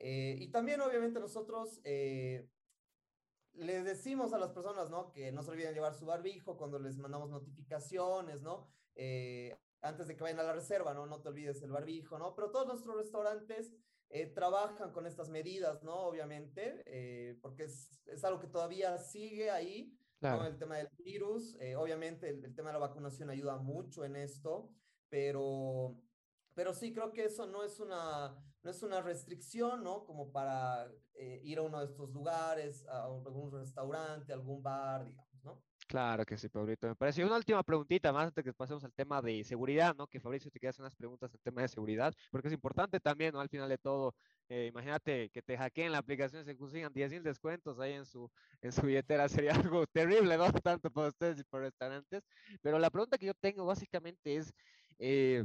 [0.00, 1.80] y también, obviamente, nosotros
[3.60, 5.12] les decimos a las personas, ¿no?
[5.12, 8.66] Que no se olviden llevar su barbijo cuando les mandamos notificaciones, ¿no?
[8.94, 11.06] Eh, antes de que vayan a la reserva, ¿no?
[11.06, 12.34] No te olvides el barbijo, ¿no?
[12.34, 13.72] Pero todos nuestros restaurantes
[14.08, 15.94] eh, trabajan con estas medidas, ¿no?
[15.94, 20.46] Obviamente, eh, porque es, es, algo que todavía sigue ahí, ¿no?
[20.46, 24.70] El tema del virus, obviamente el, el, tema de la vacunación ayuda mucho en esto,
[25.08, 25.96] pero
[26.54, 30.04] pero sí creo que eso no es una, no es una restricción, ¿no?
[30.04, 35.44] Como para eh, ir a uno de estos lugares, a algún restaurante, algún bar, digamos,
[35.44, 35.62] ¿no?
[35.90, 36.86] Claro que sí, Pablito.
[36.86, 40.06] Me parece una última preguntita más antes de que pasemos al tema de seguridad, ¿no?
[40.06, 43.40] Que Fabricio te hacer unas preguntas en tema de seguridad, porque es importante también, ¿no?
[43.40, 44.14] Al final de todo,
[44.48, 48.06] eh, imagínate que te hackeen la aplicación y se consigan 10 mil descuentos ahí en
[48.06, 48.30] su,
[48.62, 50.52] en su billetera, sería algo terrible, ¿no?
[50.52, 52.22] Tanto para ustedes y para restaurantes.
[52.62, 54.52] Pero la pregunta que yo tengo básicamente es,
[55.00, 55.44] eh,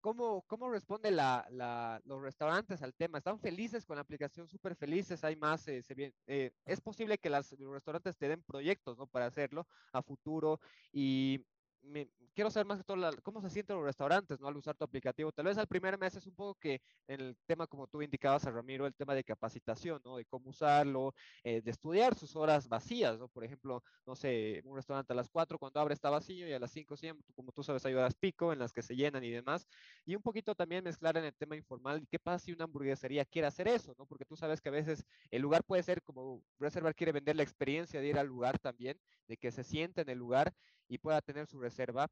[0.00, 3.18] ¿Cómo, cómo responde la, la, los restaurantes al tema?
[3.18, 4.48] ¿Están felices con la aplicación?
[4.48, 5.22] ¿Súper felices?
[5.24, 5.68] ¿Hay más?
[5.68, 9.06] Eh, se bien, eh, es posible que las, los restaurantes te den proyectos ¿no?
[9.06, 10.58] para hacerlo a futuro
[10.90, 11.44] y
[11.82, 14.48] me, quiero saber más de todo cómo se sienten los restaurantes ¿no?
[14.48, 15.32] al usar tu aplicativo.
[15.32, 18.46] Tal vez al primer mes es un poco que en el tema, como tú indicabas
[18.46, 20.16] a Ramiro, el tema de capacitación, ¿no?
[20.16, 21.14] de cómo usarlo,
[21.44, 23.18] eh, de estudiar sus horas vacías.
[23.18, 23.28] ¿no?
[23.28, 26.58] Por ejemplo, no sé, un restaurante a las 4 cuando abre está vacío y a
[26.58, 26.94] las 5,
[27.34, 29.66] como tú sabes, hay horas pico en las que se llenan y demás.
[30.04, 33.48] Y un poquito también mezclar en el tema informal, ¿qué pasa si una hamburguesería quiere
[33.48, 33.94] hacer eso?
[33.98, 34.06] ¿no?
[34.06, 37.42] Porque tú sabes que a veces el lugar puede ser como Reservar quiere vender la
[37.42, 40.52] experiencia de ir al lugar también, de que se siente en el lugar
[40.90, 42.10] y pueda tener su reserva.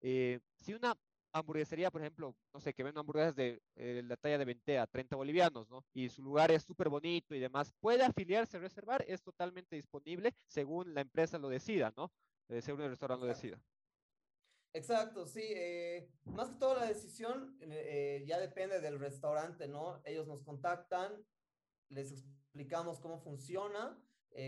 [0.00, 0.96] Eh, si una
[1.32, 4.86] hamburguesería, por ejemplo, no sé, que vende hamburguesas de eh, la talla de 20 a
[4.86, 5.84] 30 bolivianos, ¿no?
[5.92, 10.94] Y su lugar es súper bonito y demás, puede afiliarse, reservar, es totalmente disponible según
[10.94, 12.10] la empresa lo decida, ¿no?
[12.48, 13.60] Eh, según el restaurante lo decida.
[14.72, 15.42] Exacto, sí.
[16.26, 17.58] más que todo la decisión
[18.24, 20.00] ya depende del restaurante, ¿no?
[20.04, 21.26] Ellos nos contactan,
[21.88, 24.00] les explicamos cómo funciona,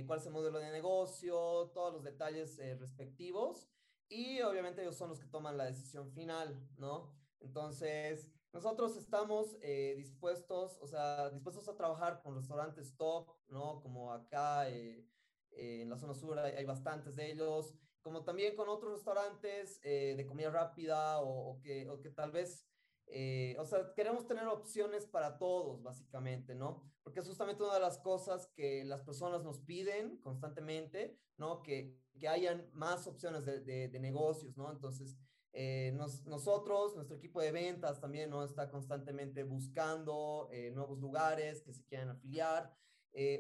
[0.07, 3.69] cuál es el modelo de negocio, todos los detalles respectivos
[4.13, 7.15] y obviamente ellos son los que toman la decisión final, ¿no?
[7.41, 13.81] Entonces, nosotros estamos eh, dispuestos, o sea, dispuestos a trabajar con restaurantes top, ¿no?
[13.81, 15.09] Como acá eh,
[15.53, 20.27] eh, en la zona sur hay, bastantes de ellos, como también con otros restaurantes de
[20.29, 22.67] comida rápida o, que, o que tal vez
[23.15, 26.83] eh, o sea, queremos tener opciones para todos, básicamente, ¿no?
[27.03, 31.63] Porque es justamente una de las cosas que las personas nos piden constantemente, ¿no?
[31.63, 34.71] Que, que hayan más opciones de, de, negocios, ¿no?
[34.73, 35.19] Entonces,
[35.53, 35.93] eh,
[36.25, 38.45] nosotros, nuestro equipo de ventas también, ¿no?
[38.45, 42.75] Está constantemente buscando eh, nuevos lugares que se quieran afiliar.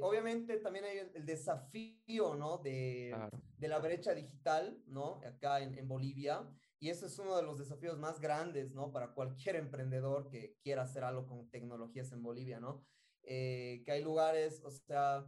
[0.03, 2.59] obviamente también hay el, desafío, ¿no?
[2.59, 3.17] De,
[3.57, 5.23] de, la brecha digital, ¿no?
[5.25, 6.47] Acá en, en Bolivia.
[6.83, 8.91] Y ese es uno de los desafíos más grandes, ¿no?
[8.91, 12.85] Para cualquier emprendedor que quiera hacer algo con tecnologías en Bolivia, ¿no?
[13.23, 15.25] Eh, que hay lugares, o sea,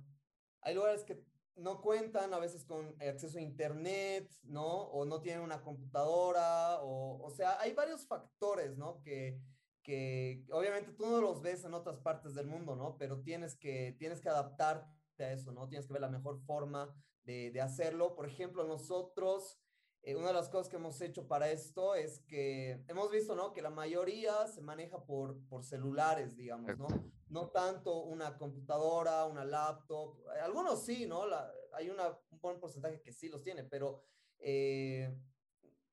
[0.62, 1.22] hay lugares que
[1.54, 4.66] no cuentan a veces con acceso a internet, ¿no?
[4.66, 9.00] O no tienen una computadora, o, o sea, hay varios factores, ¿no?
[9.02, 9.38] Que,
[9.84, 12.96] que obviamente tú no los ves en otras partes del mundo, ¿no?
[12.98, 15.68] Pero tienes que, tienes que adaptarte a eso, ¿no?
[15.68, 18.16] Tienes que ver la mejor forma de, de hacerlo.
[18.16, 19.60] Por ejemplo, nosotros
[20.06, 23.54] eh, una de las cosas que hemos hecho para esto es que hemos visto, ¿no?
[23.54, 26.88] Que la mayoría se maneja por, por celulares, digamos, ¿no?
[27.30, 30.18] No tanto una computadora, una laptop.
[30.42, 31.26] Algunos sí, ¿no?
[31.26, 34.04] La, hay una, un buen porcentaje que sí los tiene, pero
[34.40, 35.18] eh,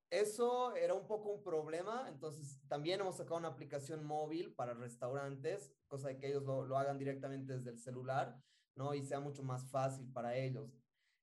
[0.10, 2.10] eso era un poco un problema.
[2.10, 6.78] Entonces, también hemos sacado una aplicación móvil para restaurantes, cosa de que ellos lo, lo
[6.78, 8.38] hagan directamente desde el celular,
[8.76, 8.94] ¿no?
[8.94, 10.70] Y sea mucho más fácil para ellos.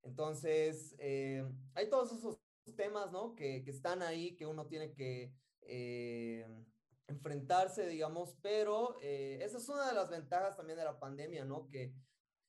[0.03, 2.41] Entonces, eh, hay todos esos
[2.75, 3.35] temas, ¿no?
[3.35, 6.47] Que, que están ahí, que uno tiene que eh,
[7.07, 11.69] enfrentarse, digamos, pero eh, esa es una de las ventajas también de la pandemia, ¿no?
[11.69, 11.95] Que,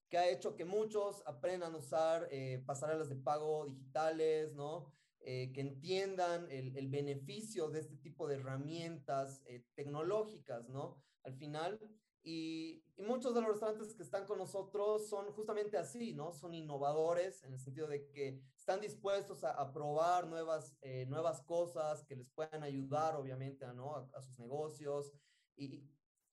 [0.09, 4.91] que ha hecho que muchos aprendan a usar eh, pasarelas de pago digitales, ¿no?
[5.21, 9.43] que entiendan el, el, beneficio de este tipo de herramientas
[9.75, 11.03] tecnológicas, ¿no?
[11.23, 11.79] Al final,
[12.21, 16.33] y, y, muchos de los restaurantes que están con nosotros son justamente así, ¿no?
[16.33, 21.41] Son innovadores en el sentido de que están dispuestos a, a probar nuevas, eh, nuevas
[21.41, 23.95] cosas que les puedan ayudar, obviamente, ¿no?
[23.95, 25.13] a, a sus negocios
[25.55, 25.83] y,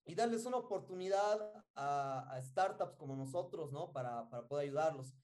[0.05, 3.92] y, darles una oportunidad a, a, startups como nosotros, ¿no?
[3.92, 5.14] Para, para poder ayudarlos.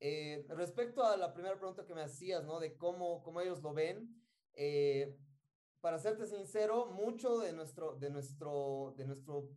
[0.00, 2.58] Eh, respecto a la primera pregunta que me hacías, ¿no?
[2.58, 4.14] De cómo, cómo ellos lo ven,
[4.54, 5.16] eh,
[5.80, 9.50] para serte sincero, mucho de nuestro, de nuestro, de nuestro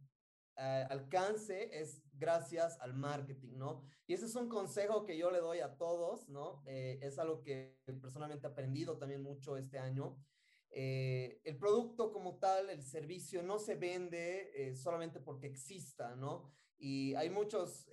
[0.61, 3.81] eh, alcance es gracias al marketing, ¿no?
[4.05, 6.61] Y ese es un consejo que yo le doy a todos, ¿no?
[6.65, 10.17] Eh, es algo que personalmente he aprendido también mucho este año.
[10.71, 16.51] Eh, el producto como tal, el servicio, no se vende solamente porque exista, ¿no?
[16.77, 17.87] Y hay muchos,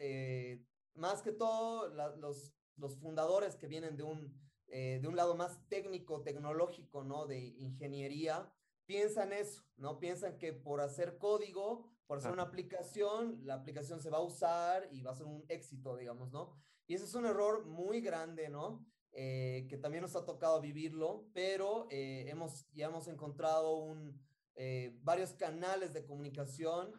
[0.94, 6.22] más que todo, los, los fundadores que vienen de un, de un lado más técnico,
[6.22, 7.26] tecnológico, ¿no?
[7.26, 8.52] De ingeniería,
[8.86, 10.00] piensan eso, ¿no?
[10.00, 14.88] Piensan que por hacer código por hacer una aplicación, la aplicación se va a usar
[14.92, 16.56] y va a ser un éxito, digamos, ¿no?
[16.86, 18.86] Y ese es un error muy grande, ¿no?
[19.18, 24.22] Eh, que también nos ha tocado vivirlo, pero eh, hemos, ya hemos encontrado un,
[24.56, 26.92] eh, varios canales de comunicación.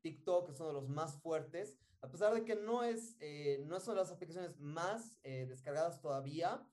[0.00, 3.18] TikTok es uno de los más fuertes, a pesar de que no es,
[3.66, 6.64] no son las aplicaciones más descargadas todavía.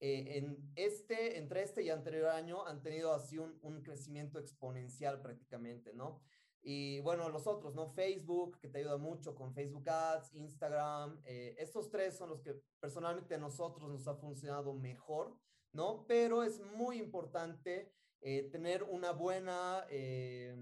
[0.00, 5.94] en este, entre este y anterior año han tenido así un, un crecimiento exponencial prácticamente,
[5.94, 6.20] ¿no?
[6.66, 7.90] Y bueno, los otros, ¿no?
[7.90, 11.20] Facebook, que te ayuda mucho con Facebook Ads, Instagram.
[11.26, 15.36] estos tres son los que personalmente a nosotros nos ha funcionado mejor,
[15.72, 16.06] ¿no?
[16.06, 17.92] Pero es muy importante
[18.26, 20.56] eh, tener una buena, eh,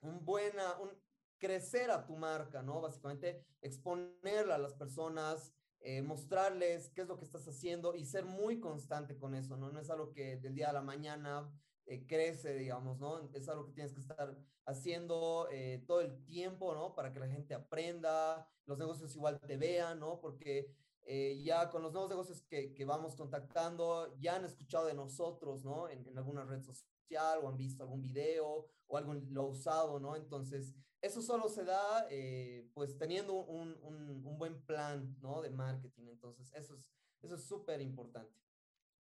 [0.00, 0.90] un buena, un,
[1.38, 2.80] crecer a tu marca, ¿no?
[2.80, 8.24] Básicamente exponerla a las personas, eh, mostrarles qué es lo que estás haciendo y ser
[8.24, 9.70] muy constante con eso, ¿no?
[9.70, 11.48] No es algo que del día a la mañana
[12.06, 13.30] crece, digamos, ¿no?
[13.32, 15.48] Es algo que tienes que estar haciendo
[15.86, 16.94] todo el tiempo, ¿no?
[16.94, 20.20] Para que la gente aprenda, los negocios igual te vean, ¿no?
[20.20, 20.74] Porque
[21.42, 25.88] ya con los nuevos negocios que, que, vamos contactando, ya han escuchado de nosotros, ¿no?
[25.88, 30.16] En, algunas redes sociales o han visto algún video o algo lo usado, ¿no?
[30.16, 35.40] Entonces, eso solo se da eh, pues teniendo un, un, un, buen plan, ¿no?
[35.40, 36.08] De marketing.
[36.08, 36.90] Entonces, eso es
[37.22, 38.45] eso es súper importante.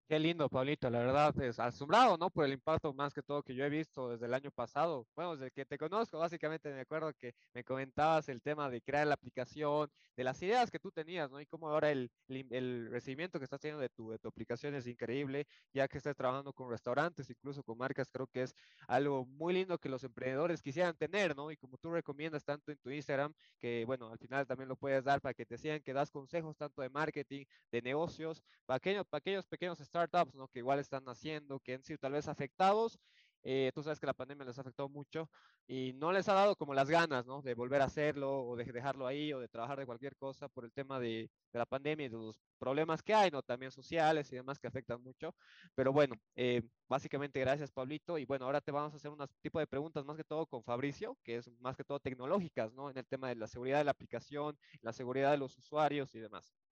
[0.06, 2.28] Qué lindo, Pablito, la verdad es asombrado, ¿no?
[2.28, 5.06] Por el impacto más que todo que yo he visto desde el año pasado.
[5.16, 9.06] Bueno, desde que te conozco, básicamente me acuerdo que me comentabas el tema de crear
[9.06, 11.40] la aplicación, de las ideas que tú tenías, ¿no?
[11.40, 14.86] Y cómo ahora el, el, recibimiento que estás teniendo de tu, de tu aplicación es
[14.86, 18.54] increíble, ya que estás trabajando con restaurantes, incluso con marcas, creo que es
[18.86, 21.50] algo muy lindo que los emprendedores quisieran tener, ¿no?
[21.50, 25.02] Y como tú recomiendas tanto en tu Instagram, que bueno, al final también lo puedes
[25.02, 29.06] dar para que te sigan, que das consejos tanto de marketing, de negocios, para aquellos,
[29.06, 30.48] para aquellos pequeños startups, ¿no?
[30.48, 32.98] Que igual están haciendo, que han sido tal vez afectados.
[33.46, 35.28] Eh, tú sabes que la pandemia les afectó mucho
[35.66, 37.42] y no les ha dado como las ganas, ¿no?
[37.42, 40.64] De volver a hacerlo o de dejarlo ahí o de trabajar de cualquier cosa por
[40.64, 43.42] el tema de, de la pandemia y de los problemas que hay, ¿no?
[43.42, 45.34] También sociales y demás que afectan mucho.
[45.74, 48.18] Pero bueno, eh, básicamente gracias, Pablito.
[48.18, 50.64] Y bueno, ahora te vamos a hacer unos tipo de preguntas más que todo con
[50.64, 52.90] Fabricio, que es más que todo tecnológicas, ¿no?
[52.90, 56.20] En el tema de la seguridad de la aplicación, la seguridad de los usuarios y
[56.20, 56.63] demás.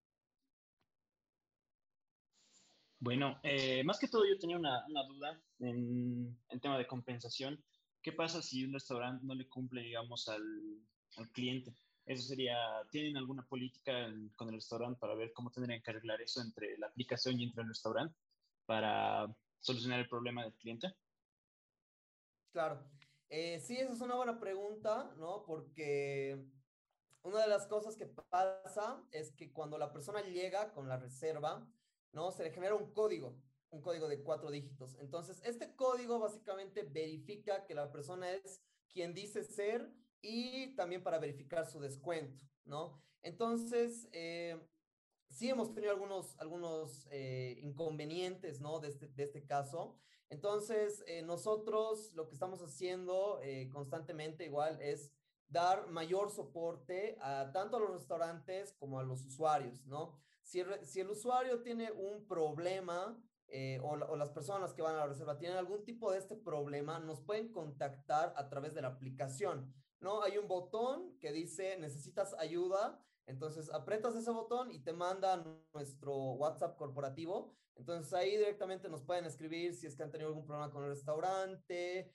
[3.01, 7.59] Bueno, eh, más que todo yo tenía una, duda en, en, tema de compensación.
[7.99, 10.43] ¿Qué pasa si un restaurante no le cumple, digamos, al,
[11.17, 11.73] al cliente?
[12.05, 12.55] Eso sería,
[12.91, 16.87] ¿tienen alguna política con el restaurante para ver cómo tendrían que arreglar eso entre la
[16.87, 18.15] aplicación y entre el restaurante
[18.67, 20.93] para solucionar el problema del cliente?
[22.51, 22.87] Claro.
[23.29, 25.43] Eh, sí, esa es una buena pregunta, ¿no?
[25.47, 26.39] Porque
[27.23, 31.67] una de las cosas que pasa es que cuando la persona llega con la reserva,
[32.11, 32.31] ¿no?
[32.31, 33.37] Se le genera un código,
[33.69, 34.97] un código de cuatro dígitos.
[34.99, 41.19] Entonces, este código básicamente verifica que la persona es quien dice ser y también para
[41.19, 43.01] verificar su descuento, ¿no?
[43.23, 44.59] Entonces, eh,
[45.29, 48.79] sí hemos tenido algunos, algunos eh, inconvenientes, ¿no?
[48.79, 49.97] De este, de este caso.
[50.29, 55.11] Entonces, eh, nosotros lo que estamos haciendo constantemente igual es
[55.47, 60.17] dar mayor soporte a tanto a los restaurantes como a los usuarios, ¿no?
[60.43, 65.37] Si el, usuario tiene un problema eh, o, las personas que van a la reserva
[65.37, 70.23] tienen algún tipo de este problema, nos pueden contactar a través de la aplicación, ¿no?
[70.23, 76.15] Hay un botón que dice necesitas ayuda, entonces aprietas ese botón y te manda nuestro
[76.33, 77.55] WhatsApp corporativo.
[77.75, 80.89] Entonces ahí directamente nos pueden escribir si es que han tenido algún problema con el
[80.89, 82.13] restaurante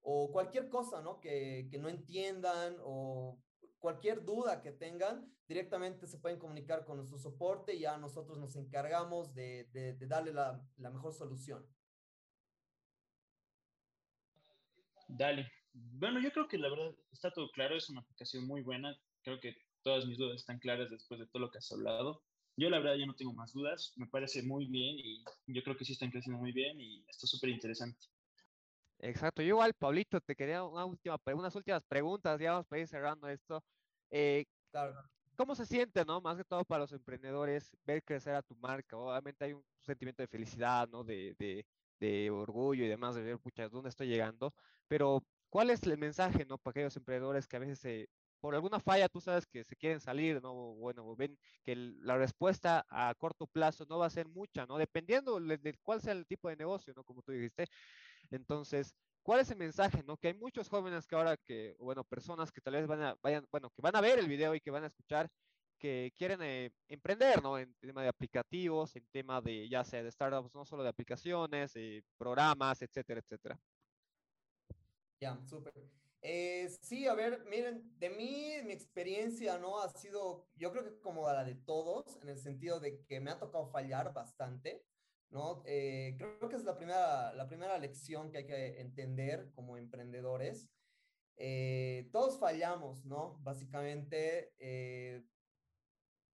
[0.00, 1.20] o cualquier cosa, ¿no?
[1.20, 3.38] Que, que no entiendan o
[3.84, 8.56] cualquier duda que tengan, directamente se pueden comunicar con nuestro soporte y ya nosotros nos
[8.56, 11.62] encargamos de, de, darle la, mejor solución.
[15.06, 15.52] Dale.
[15.74, 18.98] Bueno, yo creo que la verdad está todo claro, es una aplicación muy buena.
[19.22, 22.22] Creo que todas mis dudas están claras después de todo lo que has hablado.
[22.56, 25.76] Yo la verdad ya no tengo más dudas, me parece muy bien y yo creo
[25.76, 28.06] que sí están creciendo muy bien y está súper interesante.
[29.04, 32.88] Exacto, yo igual, Pablito, te quería una última, unas últimas preguntas, ya vamos a ir
[32.88, 33.62] cerrando esto.
[34.08, 34.94] Eh, claro.
[35.36, 36.20] ¿Cómo se siente, no?
[36.22, 38.96] Más que todo para los emprendedores, ver crecer a tu marca.
[38.96, 41.04] Obviamente hay un sentimiento de felicidad, ¿no?
[41.04, 41.66] De, de,
[42.00, 44.54] de orgullo y demás, de ver, pucha, ¿dónde estoy llegando?
[44.88, 46.56] Pero, ¿cuál es el mensaje, no?
[46.58, 48.08] Para aquellos emprendedores que a veces se,
[48.40, 50.54] por alguna falla, tú sabes que se quieren salir, ¿no?
[50.76, 54.78] Bueno, ven que la respuesta a corto plazo no va a ser mucha, ¿no?
[54.78, 57.04] Dependiendo de cuál sea el tipo de negocio, ¿no?
[57.04, 57.66] Como tú dijiste.
[58.30, 60.16] Entonces, ¿cuál es el mensaje, no?
[60.16, 63.46] Que hay muchos jóvenes que ahora que, bueno, personas que tal vez van a, vayan,
[63.50, 65.30] bueno, que van a ver el video y que van a escuchar,
[65.78, 67.58] que quieren eh, emprender, ¿no?
[67.58, 71.72] En tema de aplicativos, en tema de, ya sea de startups, no solo de aplicaciones,
[71.76, 73.58] eh, programas, etcétera, etcétera.
[75.20, 75.74] Ya, súper.
[76.26, 79.78] Eh, sí, a ver, miren, de mí, mi experiencia, ¿no?
[79.82, 83.30] Ha sido, yo creo que como la de todos, en el sentido de que me
[83.30, 84.86] ha tocado fallar bastante.
[85.30, 85.62] ¿No?
[85.66, 90.68] Eh, creo que es la primera, la primera lección que hay que entender como emprendedores.
[91.36, 93.38] Eh, todos fallamos, ¿no?
[93.42, 95.24] Básicamente, eh,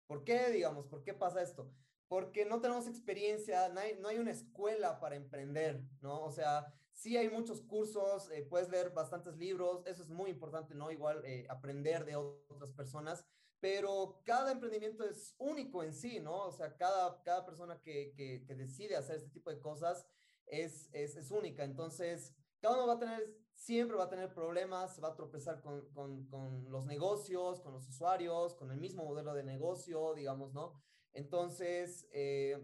[0.07, 1.71] ¿por qué, digamos, por qué pasa esto?
[2.07, 6.23] Porque no tenemos experiencia, no hay, no hay una escuela para emprender, ¿no?
[6.23, 10.91] O sea, sí hay muchos cursos, puedes leer bastantes libros, eso es muy importante, ¿no?
[10.91, 13.25] Igual aprender de otras personas,
[13.60, 16.45] pero cada emprendimiento es único en sí, ¿no?
[16.45, 20.07] O sea, cada, cada persona que, que, decide hacer este tipo de cosas
[20.45, 21.64] es, es, es, única.
[21.64, 25.89] Entonces, cada uno va a tener, siempre va a tener problemas, va a tropezar con,
[25.91, 30.82] con, con los negocios, con los usuarios, con el mismo modelo de negocio, digamos, ¿no?
[31.12, 32.57] Entonces, eh,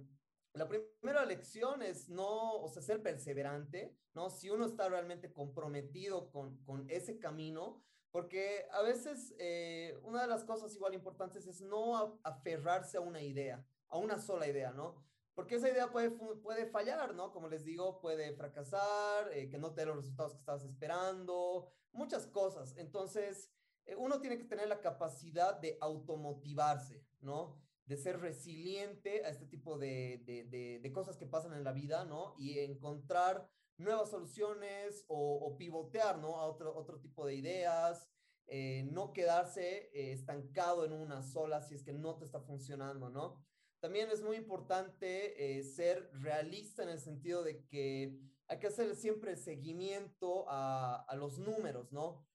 [0.54, 4.30] la primera lección es no, o sea, ser perseverante, ¿no?
[4.30, 7.84] Si uno está realmente comprometido con, con ese camino,
[8.16, 13.22] porque a veces eh, una de las cosas igual importantes es no aferrarse a una
[13.22, 15.03] idea, a una sola idea, ¿no?
[15.34, 17.34] Porque esa idea puede, puede fallar, ¿no?
[17.34, 21.68] Como les digo, puede fracasar, eh, que no te dé los resultados que estabas esperando,
[21.91, 22.74] muchas cosas.
[22.78, 23.51] Entonces,
[23.86, 27.61] eh, uno tiene que tener la capacidad de automotivarse, ¿no?
[27.86, 32.05] De ser resiliente a este tipo de, de, de, cosas que pasan en la vida,
[32.05, 32.34] ¿no?
[32.38, 36.38] Y encontrar nuevas soluciones o, pivotear, ¿no?
[36.38, 38.09] A otro, otro tipo de ideas,
[38.47, 43.09] eh, no quedarse eh, estancado en una sola si es que no te está funcionando,
[43.09, 43.43] ¿no?
[43.80, 48.95] También es muy importante eh, ser realista en el sentido de que hay que hacer
[48.95, 52.26] siempre seguimiento a, a los números, ¿no?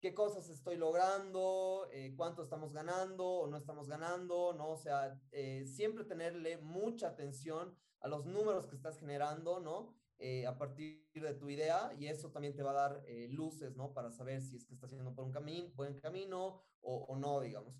[0.00, 4.70] qué cosas estoy logrando, cuánto estamos ganando o no estamos ganando, ¿no?
[4.70, 5.16] O sea,
[5.64, 9.96] siempre tenerle mucha atención a los números que estás generando, ¿no?
[10.24, 13.74] Eh, a partir de tu idea y eso también te va a dar eh, luces,
[13.74, 13.92] ¿no?
[13.92, 17.40] Para saber si es que estás haciendo por un camino, buen camino o, o no,
[17.40, 17.74] digamos.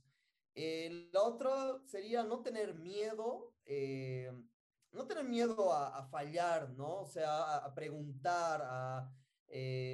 [0.53, 4.33] El otro sería no tener miedo, eh,
[4.91, 7.03] no tener miedo a, a, fallar, ¿no?
[7.03, 9.09] O sea, a, preguntar, a,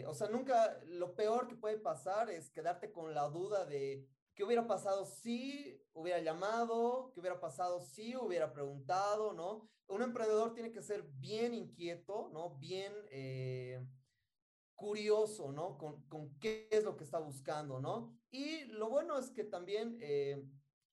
[0.06, 4.44] o sea, nunca, lo peor que puede pasar es quedarte con la duda de qué
[4.44, 9.68] hubiera pasado si hubiera llamado, qué hubiera pasado si hubiera preguntado, ¿no?
[9.88, 12.56] un emprendedor tiene que ser bien inquieto, ¿no?
[12.58, 13.84] Bien eh,
[14.74, 15.78] curioso, ¿no?
[15.78, 18.16] Con, con, qué es lo que está buscando, ¿no?
[18.30, 20.44] Y lo bueno es que también eh,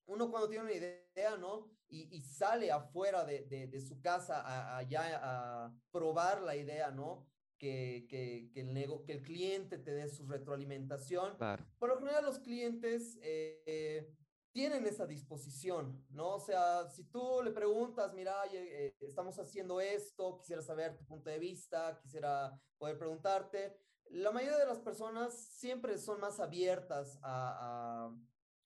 [0.06, 1.70] uno cuando tiene una idea, ¿no?
[1.88, 6.90] Y, y sale afuera de, de, de su casa allá a, a, probar la idea,
[6.90, 7.28] ¿no?
[7.58, 11.36] Que, que, que, el nego, que el cliente te dé su retroalimentación.
[11.38, 11.66] Claro.
[11.78, 13.20] Por lo general los clientes...
[13.22, 14.10] Eh,
[14.56, 16.36] tienen esa disposición, ¿no?
[16.36, 21.30] O sea, si tú le preguntas, mira, eh, estamos haciendo esto, quisiera saber tu punto
[21.30, 23.78] de vista, quisiera poder preguntarte,
[24.12, 28.16] la mayoría de las personas siempre son más abiertas a,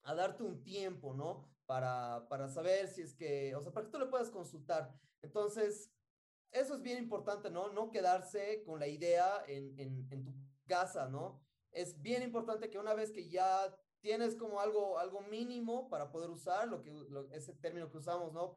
[0.04, 1.50] a, darte un tiempo, ¿no?
[1.66, 4.94] Para, para saber si es que, o sea, para que tú le puedas consultar.
[5.24, 5.92] Entonces,
[6.52, 7.74] eso es bien importante, ¿no?
[7.74, 10.36] No quedarse con la idea en, en tu
[10.68, 11.44] casa, ¿no?
[11.72, 16.30] Es bien importante que una vez que ya tienes como algo, algo mínimo para poder
[16.30, 16.92] usar, lo que,
[17.34, 18.56] ese término que usamos, ¿no?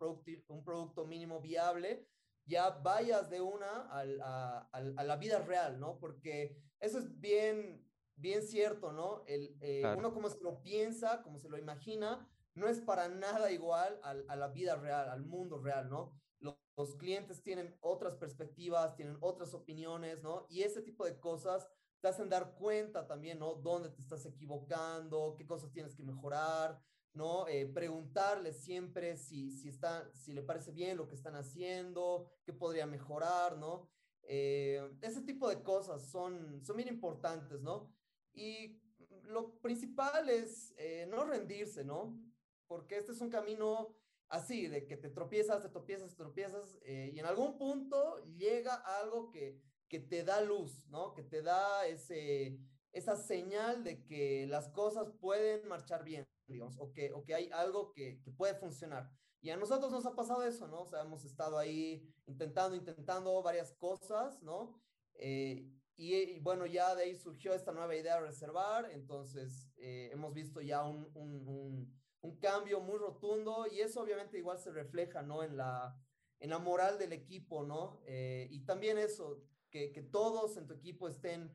[0.48, 2.06] un producto mínimo viable,
[2.44, 5.98] ya vayas de una a, a, la vida real, ¿no?
[5.98, 7.86] Porque eso es bien,
[8.16, 9.22] bien cierto, ¿no?
[9.26, 9.98] El, eh, claro.
[9.98, 14.10] Uno como se lo piensa, como se lo imagina, no es para nada igual a,
[14.28, 16.20] a la vida real, al mundo real, ¿no?
[16.40, 20.46] Los, los clientes tienen otras perspectivas, tienen otras opiniones, ¿no?
[20.48, 21.70] Y ese tipo de cosas
[22.02, 23.54] te hacen dar cuenta también, ¿no?
[23.54, 26.82] Dónde te estás equivocando, qué cosas tienes que mejorar,
[27.14, 27.46] ¿no?
[27.46, 32.52] Eh, preguntarle siempre si, si, está, si le parece bien lo que están haciendo, qué
[32.52, 33.88] podría mejorar, ¿no?
[34.24, 37.94] Eh, ese tipo de cosas son, son bien importantes, ¿no?
[38.32, 38.82] Y
[39.22, 42.20] lo principal es eh, no rendirse, ¿no?
[42.66, 43.94] Porque este es un camino
[44.26, 49.30] así, de que te tropiezas, te tropiezas, te tropiezas, y en algún punto llega algo
[49.30, 49.60] que
[49.92, 51.12] que te da luz, ¿no?
[51.12, 52.58] Que te da ese,
[52.92, 57.50] esa señal de que las cosas pueden marchar bien, digamos, o que, o que hay
[57.52, 59.10] algo que, que puede funcionar.
[59.42, 60.80] Y a nosotros nos ha pasado eso, ¿no?
[60.80, 64.80] O sea, hemos estado ahí intentando, intentando varias cosas, ¿no?
[65.16, 70.08] Eh, y, y, bueno, ya de ahí surgió esta nueva idea de reservar, entonces eh,
[70.10, 74.72] hemos visto ya un, un, un, un, cambio muy rotundo y eso obviamente igual se
[74.72, 75.42] refleja, ¿no?
[75.42, 75.94] En la,
[76.38, 78.00] en la moral del equipo, ¿no?
[78.06, 79.42] Eh, y también eso,
[79.72, 81.52] que, que todos en tu equipo estén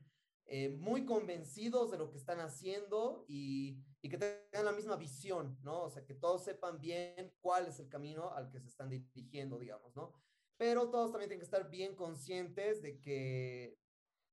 [0.50, 5.58] eh, muy convencidos de lo que están haciendo y, y, que tengan la misma visión,
[5.62, 5.82] ¿no?
[5.82, 9.58] O sea, que todos sepan bien cuál es el camino al que se están dirigiendo,
[9.58, 10.14] digamos, ¿no?
[10.56, 13.78] Pero todos también tienen que estar bien conscientes de que,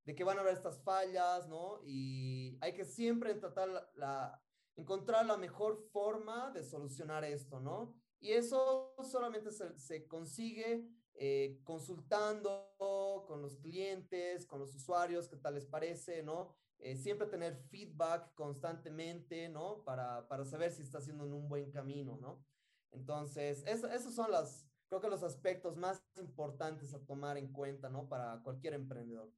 [0.06, 1.82] de que van a haber estas fallas, ¿no?
[1.84, 4.42] Y hay que siempre tratar la, la,
[4.78, 7.94] encontrar la mejor forma de solucionar esto, ¿no?
[8.22, 12.76] Y eso solamente se, se consigue eh, consultando
[13.28, 16.54] con los clientes, con los usuarios, qué tal les parece, ¿no?
[16.80, 19.84] Eh, siempre tener feedback constantemente, ¿no?
[19.84, 22.44] Para, para saber si está haciendo en un buen camino, ¿no?
[22.92, 27.90] Entonces, eso, esos son las, creo que los aspectos más importantes a tomar en cuenta,
[27.90, 28.08] ¿no?
[28.08, 29.32] Para cualquier emprendedor.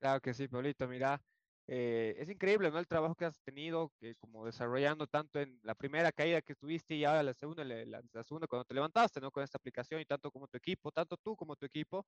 [0.00, 1.22] Claro que sí, Pablito, mira,
[1.68, 2.78] eh, es increíble, ¿no?
[2.78, 6.94] El trabajo que has tenido, que como desarrollando tanto en la primera caída que tuviste
[6.94, 9.30] y ahora la segunda, la, la, segunda cuando te levantaste, ¿no?
[9.32, 12.06] Con esta aplicación y tanto como tu equipo, tanto tú como tu equipo.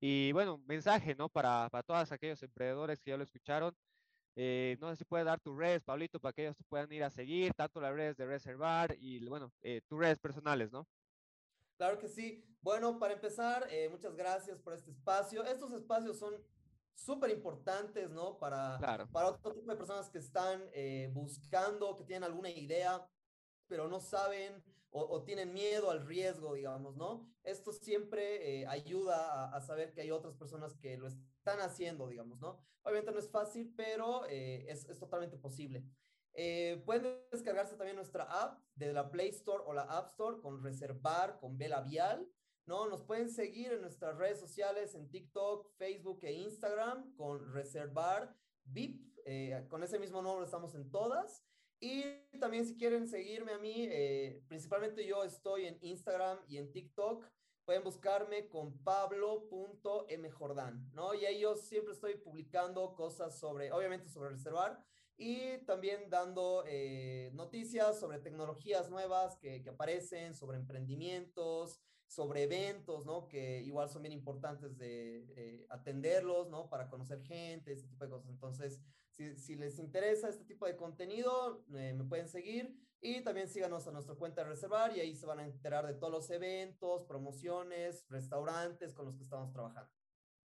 [0.00, 1.28] Y bueno, mensaje, ¿no?
[1.28, 3.74] Para, para todos aquellos emprendedores que ya lo escucharon.
[4.36, 7.02] Eh, no sé si puedes dar tus redes, Pablito, para que ellos te puedan ir
[7.02, 10.86] a seguir, tanto las redes de Reservar y, bueno, eh, tus redes personales, ¿no?
[11.76, 12.44] Claro que sí.
[12.60, 15.42] Bueno, para empezar, eh, muchas gracias por este espacio.
[15.44, 16.34] Estos espacios son
[16.94, 18.38] súper importantes, ¿no?
[18.38, 18.78] Para,
[19.12, 23.06] para otro tipo de personas que están eh, buscando, que tienen alguna idea,
[23.66, 24.62] pero no saben
[24.92, 27.32] o, tienen miedo al riesgo, digamos, ¿no?
[27.44, 32.40] Esto siempre eh, ayuda a, saber que hay otras personas que lo están haciendo, digamos,
[32.40, 32.58] ¿no?
[32.82, 35.84] Obviamente no es fácil, pero es, es, totalmente posible.
[36.84, 41.38] pueden descargarse también nuestra app de la Play Store o la App Store con reservar,
[41.38, 42.28] con B labial.
[42.66, 42.88] ¿No?
[42.88, 49.10] Nos pueden seguir en nuestras redes sociales, en TikTok, Facebook e Instagram, con Reservar VIP.
[49.24, 51.44] Eh, con ese mismo nombre estamos en todas.
[51.80, 52.04] Y
[52.38, 57.26] también si quieren seguirme a mí, eh, principalmente yo estoy en Instagram y en TikTok.
[57.64, 61.14] Pueden buscarme con pablo.mjordan, ¿no?
[61.14, 64.84] Y ahí yo siempre estoy publicando cosas sobre, obviamente sobre reservar,
[65.16, 71.80] y también dando eh, noticias sobre tecnologías nuevas que, que, aparecen, sobre emprendimientos,
[72.10, 73.28] sobre eventos, ¿no?
[73.28, 76.68] Que igual son bien importantes de eh, atenderlos, ¿no?
[76.68, 78.30] Para conocer gente, ese tipo de cosas.
[78.30, 78.80] Entonces,
[79.10, 83.92] si, les interesa este tipo de contenido, eh, me pueden seguir y también síganos a
[83.92, 88.04] nuestra cuenta de reservar y ahí se van a enterar de todos los eventos, promociones,
[88.08, 89.92] restaurantes con los que estamos trabajando.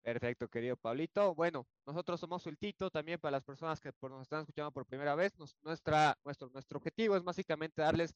[0.02, 1.36] Perfecto, querido Pablito.
[1.36, 5.34] Bueno, nosotros somos Sueltito, también para las personas que nos están escuchando por primera vez,
[5.64, 8.16] nuestra, nuestro, nuestro objetivo es básicamente darles,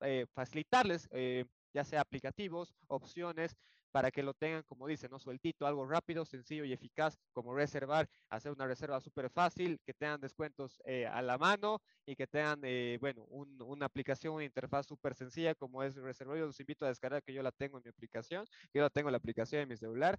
[0.00, 1.08] eh, facilitarles
[1.72, 3.56] ya sea aplicativos, opciones,
[3.90, 5.18] para que lo tengan, como dice, ¿no?
[5.18, 10.20] Sueltito, algo rápido, sencillo y eficaz, como reservar, hacer una reserva súper fácil, que tengan
[10.20, 15.14] descuentos eh, a la mano y que tengan, eh, bueno, una aplicación, una interfaz súper
[15.14, 16.38] sencilla como es reservar.
[16.38, 19.08] Yo los invito a descargar, que yo la tengo en mi aplicación, yo la tengo
[19.08, 20.18] en la aplicación de mi celular.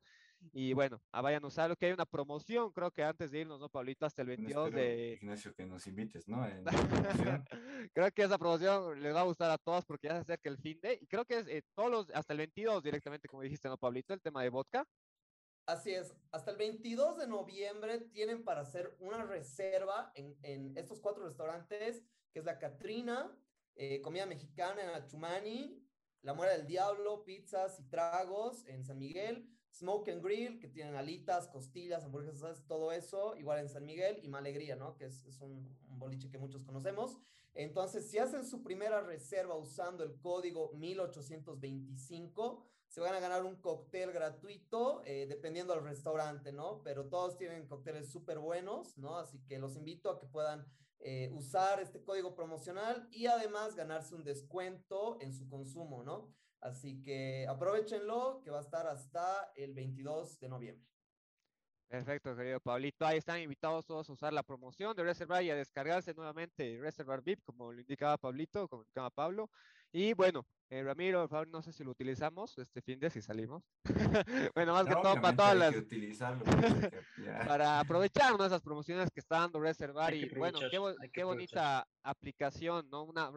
[0.54, 3.60] Y bueno, a vayan a usarlo, que hay una promoción, creo que antes de irnos,
[3.60, 4.06] ¿no, Pablito?
[4.06, 5.18] Hasta el 22 de...
[5.22, 6.48] Ignacio, que nos invites, ¿no?
[7.94, 10.58] creo que esa promoción les va a gustar a todos porque ya se acerca el
[10.58, 10.98] fin de...
[11.02, 14.14] Y creo que es eh, todos los, hasta el 22 directamente, como dijiste, ¿no, Pablito?
[14.14, 14.88] El tema de vodka.
[15.66, 21.00] Así es, hasta el 22 de noviembre tienen para hacer una reserva en, en estos
[21.00, 23.32] cuatro restaurantes, que es la Catrina,
[23.76, 25.86] eh, comida mexicana en Achumani,
[26.22, 30.96] La Muera del Diablo, pizzas y tragos en San Miguel, Smoke and Grill, que tienen
[30.96, 34.96] alitas, costillas, hamburguesas, todo eso, igual en San Miguel, y Malegría, ¿no?
[34.96, 37.18] Que es, es un, un, boliche que muchos conocemos.
[37.54, 43.56] Entonces, si hacen su primera reserva usando el código 1825, se van a ganar un
[43.56, 46.82] cóctel gratuito, eh, dependiendo del restaurante, ¿no?
[46.84, 49.18] Pero todos tienen cócteles súper buenos, ¿no?
[49.18, 50.66] Así que los invito a que puedan
[51.00, 56.34] eh, usar este código promocional y además ganarse un descuento en su consumo, ¿no?
[56.62, 60.90] Así que aprovechenlo, que va a estar hasta el 22 de noviembre.
[61.88, 63.06] Perfecto, querido Pablito.
[63.06, 67.22] Ahí están invitados todos a usar la promoción de Reservar y a descargarse nuevamente Reservar
[67.22, 69.50] VIP, como lo indicaba Pablito, como lo indicaba Pablo.
[69.92, 73.22] Y bueno, eh, Ramiro, por favor, no sé si lo utilizamos este fin de si
[73.22, 73.64] salimos.
[74.56, 75.76] bueno, más que todo para todas las.
[77.48, 80.14] para aprovechar esas promociones que está dando Reservar.
[80.14, 80.80] Y bueno, qué,
[81.12, 83.04] qué bonita aplicación, ¿no?
[83.04, 83.32] Una,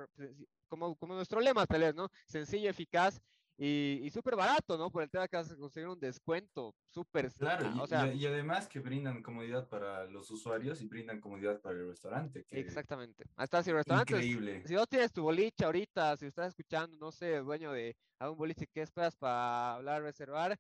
[0.69, 2.09] como, como nuestro lema, tal ¿no?
[2.27, 3.23] Sencillo, eficaz
[3.57, 4.91] y, y súper barato, ¿no?
[4.91, 7.31] Por el tema que vas a conseguir un descuento súper.
[7.33, 11.61] Claro, y, o sea, y, además que brindan comodidad para los usuarios y brindan comodidad
[11.61, 12.47] para el restaurante.
[12.51, 13.25] exactamente.
[13.37, 14.15] Hasta si el restaurante.
[14.15, 14.63] Increíble.
[14.67, 18.67] Si no tienes tu boliche ahorita, si estás escuchando, no sé, dueño de algún boliche,
[18.67, 20.59] ¿qué esperas para hablar, reservar?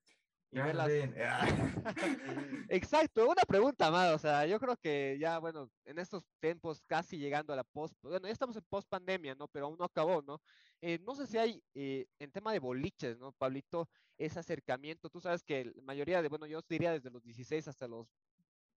[2.69, 7.17] Exacto, una pregunta más, o sea, yo creo que ya, bueno, en estos tiempos casi
[7.19, 9.49] llegando a la post, bueno, ya estamos en post pandemia, ¿no?
[9.49, 10.43] Pero aún no acabó, ¿no?
[10.83, 13.89] Eh, no sé si hay, eh, en tema de boliches, ¿no, Pablito?
[14.19, 17.89] Ese acercamiento, tú sabes que la mayoría de, bueno, yo diría desde los 16 hasta
[17.89, 18.15] los,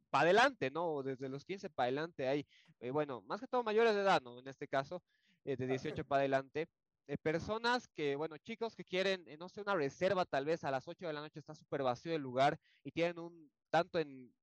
[0.10, 1.04] para adelante, ¿no?
[1.04, 2.48] Desde los 15 para adelante hay,
[2.80, 4.40] eh, bueno, más que todo mayores de edad, ¿no?
[4.40, 5.04] En este caso,
[5.44, 6.68] de 18 para adelante
[7.08, 10.72] de personas que, bueno, chicos que quieren, eh, no sé, una reserva tal vez a
[10.72, 14.34] las 8 de la noche está súper vacío el lugar y tienen un, tanto en,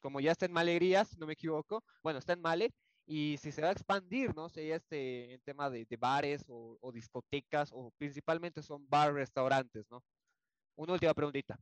[0.00, 2.72] como ya está en Malegría, si no me equivoco, bueno, está en Male,
[3.06, 4.48] y si se va a expandir, ¿no?
[4.48, 10.02] sé, este, en tema de, de bares o, discotecas, o principalmente son bar, restaurantes, ¿no?
[10.76, 11.58] una última preguntita.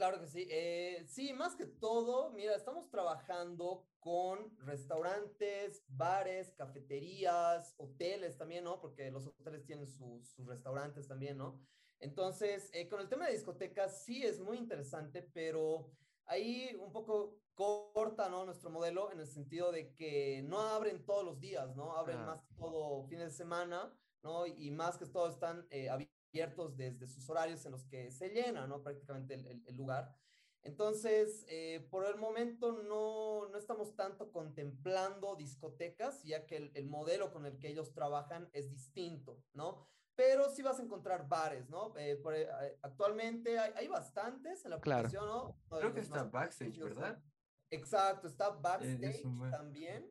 [0.00, 0.46] Claro que sí.
[0.48, 8.80] Eh, sí, más que todo, mira, estamos trabajando con restaurantes, bares, cafeterías, hoteles también, ¿no?
[8.80, 11.60] Porque los hoteles tienen sus, restaurantes también, ¿no?
[11.98, 15.92] Entonces, eh, con el tema de discotecas sí es muy interesante, pero
[16.24, 18.46] ahí un poco corta, ¿no?
[18.46, 21.94] Nuestro modelo en el sentido de que no abren todos los días, ¿no?
[21.94, 24.46] Abren más todo fines de semana, ¿no?
[24.46, 28.66] Y más que todo están eh, abiertos desde sus horarios en los que se llena,
[28.66, 28.82] ¿no?
[28.82, 30.14] Prácticamente el, lugar.
[30.62, 36.86] Entonces, eh, por el momento no, no, estamos tanto contemplando discotecas, ya que el, el,
[36.86, 39.88] modelo con el que ellos trabajan es distinto, ¿no?
[40.14, 41.96] Pero sí vas a encontrar bares, ¿no?
[41.96, 45.56] Eh, eh, actualmente hay, hay, bastantes en la aplicación, ¿no?
[45.70, 47.22] Creo que está Backstage, ¿verdad?
[47.70, 50.10] Exacto, está Backstage también,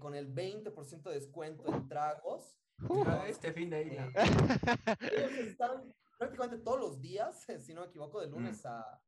[0.00, 2.61] con el 20% de descuento en tragos.
[3.06, 3.96] Ah, este fin de ahí.
[5.00, 8.68] Eh, están prácticamente todos los días, si no me equivoco, de lunes mm.
[8.68, 9.02] a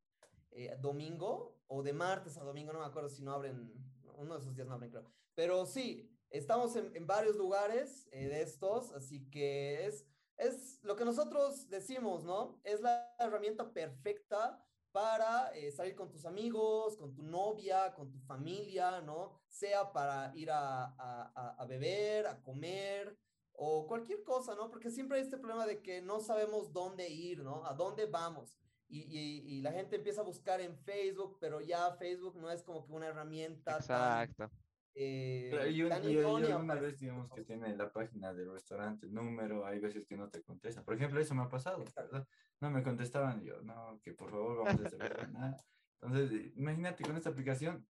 [0.52, 3.72] eh, domingo o de martes a domingo, no me acuerdo si no abren,
[4.16, 5.04] uno de esos días no abren, creo.
[5.34, 10.06] Pero sí, estamos en, en varios lugares eh, de estos, así que es,
[10.36, 12.60] es lo que nosotros decimos, ¿no?
[12.64, 19.00] Es la herramienta perfecta para salir con tus amigos, con tu novia, con tu familia,
[19.00, 19.40] ¿no?
[19.48, 23.18] Sea para ir a, a, a beber, a comer,
[23.54, 24.70] o cualquier cosa, ¿no?
[24.70, 27.64] Porque siempre hay este problema de que no sabemos dónde ir, ¿no?
[27.64, 28.58] A dónde vamos.
[28.88, 32.86] Y, y, la gente empieza a buscar en Facebook, pero ya Facebook no es como
[32.86, 33.76] que una herramienta.
[33.76, 34.48] Exacto.
[34.48, 34.50] Tan,
[34.96, 40.06] eh, y, una vez digamos que tiene la página del restaurante, el número, hay veces
[40.06, 40.84] que no te contesta.
[40.84, 42.26] Por ejemplo, eso me ha pasado, ¿verdad?
[42.60, 45.56] No me contestaban yo, no, que por favor vamos a hacer nada.
[46.00, 47.84] Entonces, imagínate con esta aplicación,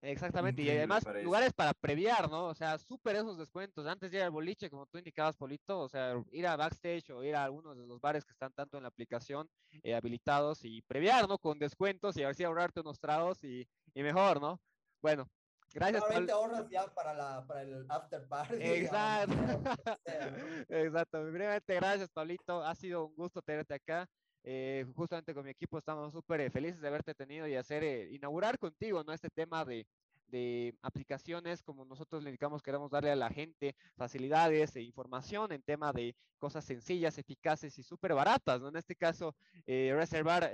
[0.00, 2.46] Exactamente, y además lugares para previar, ¿no?
[2.46, 3.84] O sea, súper esos descuentos.
[3.86, 7.24] Antes de ir al boliche, como tú indicabas, Polito, o sea, ir a backstage o
[7.24, 9.48] ir a algunos de los bares que están tanto en la aplicación
[9.82, 11.38] eh, habilitados y previar, ¿no?
[11.38, 14.60] Con descuentos y a ver si ahorrarte unos tragos y, y mejor, ¿no?
[15.02, 15.28] Bueno,
[15.74, 16.02] gracias.
[16.02, 18.54] Ahora ahorras ya para, la, para el after party.
[18.60, 19.34] Exacto.
[20.68, 21.24] Exacto.
[21.24, 22.62] Brevemente, gracias, Pablito.
[22.62, 24.08] Ha sido un gusto tenerte acá.
[24.44, 28.08] Eh, justamente con mi equipo estamos súper eh, felices de haberte tenido y hacer, eh,
[28.12, 29.12] inaugurar contigo, ¿no?
[29.12, 29.86] Este tema de,
[30.28, 35.62] de aplicaciones, como nosotros le indicamos, queremos darle a la gente facilidades e información en
[35.62, 38.68] tema de cosas sencillas, eficaces y súper baratas, ¿no?
[38.68, 39.34] En este caso,
[39.66, 40.52] reservar,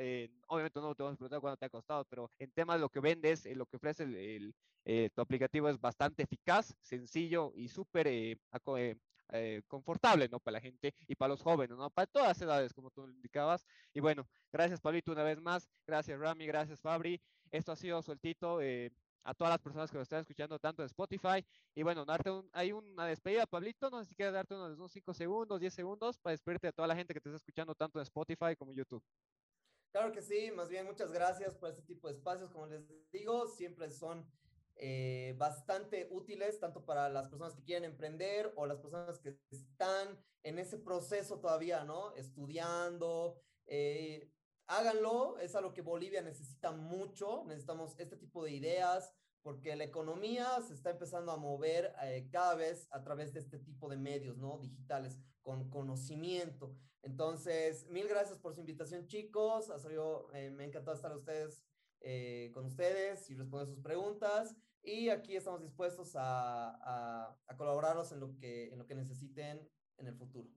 [0.48, 2.88] obviamente no te vamos a preguntar cuánto te ha costado, pero en tema de lo
[2.88, 4.54] que vendes, lo que ofrece el,
[5.12, 8.38] tu aplicativo es bastante eficaz, sencillo y súper
[9.32, 10.40] eh, confortable, ¿no?
[10.40, 11.90] Para la gente y para los jóvenes, ¿no?
[11.90, 13.66] Para todas las edades, como tú indicabas.
[13.92, 15.68] Y bueno, gracias, Pablito, una vez más.
[15.86, 16.46] Gracias, Rami.
[16.46, 17.20] Gracias, Fabri.
[17.50, 18.60] Esto ha sido sueltito.
[18.60, 18.92] Eh,
[19.24, 21.44] a todas las personas que nos están escuchando tanto en Spotify.
[21.74, 25.60] Y bueno, darte hay una despedida, Pablito, no sé si quieres darte unos 5 segundos,
[25.60, 28.54] 10 segundos para despedirte a toda la gente que te está escuchando tanto en Spotify
[28.56, 29.02] como en YouTube.
[29.90, 33.46] Claro que sí, más bien muchas gracias por este tipo de espacios, como les digo,
[33.46, 34.26] siempre son
[34.76, 40.18] eh, bastante útiles tanto para las personas que quieren emprender o las personas que están
[40.42, 42.12] en ese proceso todavía, ¿no?
[42.14, 43.40] Estudiando.
[43.66, 44.30] Eh,
[44.66, 50.46] háganlo, es algo que Bolivia necesita mucho, necesitamos este tipo de ideas porque la economía
[50.66, 54.38] se está empezando a mover eh, cada vez a través de este tipo de medios,
[54.38, 54.58] ¿no?
[54.58, 56.74] Digitales, con conocimiento.
[57.02, 59.68] Entonces, mil gracias por su invitación, chicos.
[59.68, 61.62] Ha sido, me ha estar ustedes
[62.00, 64.56] eh, con ustedes y responder sus preguntas.
[64.82, 69.66] Y aquí estamos dispuestos a, a, colaborarnos en lo, que, en lo que necesiten
[69.96, 70.50] en el futuro.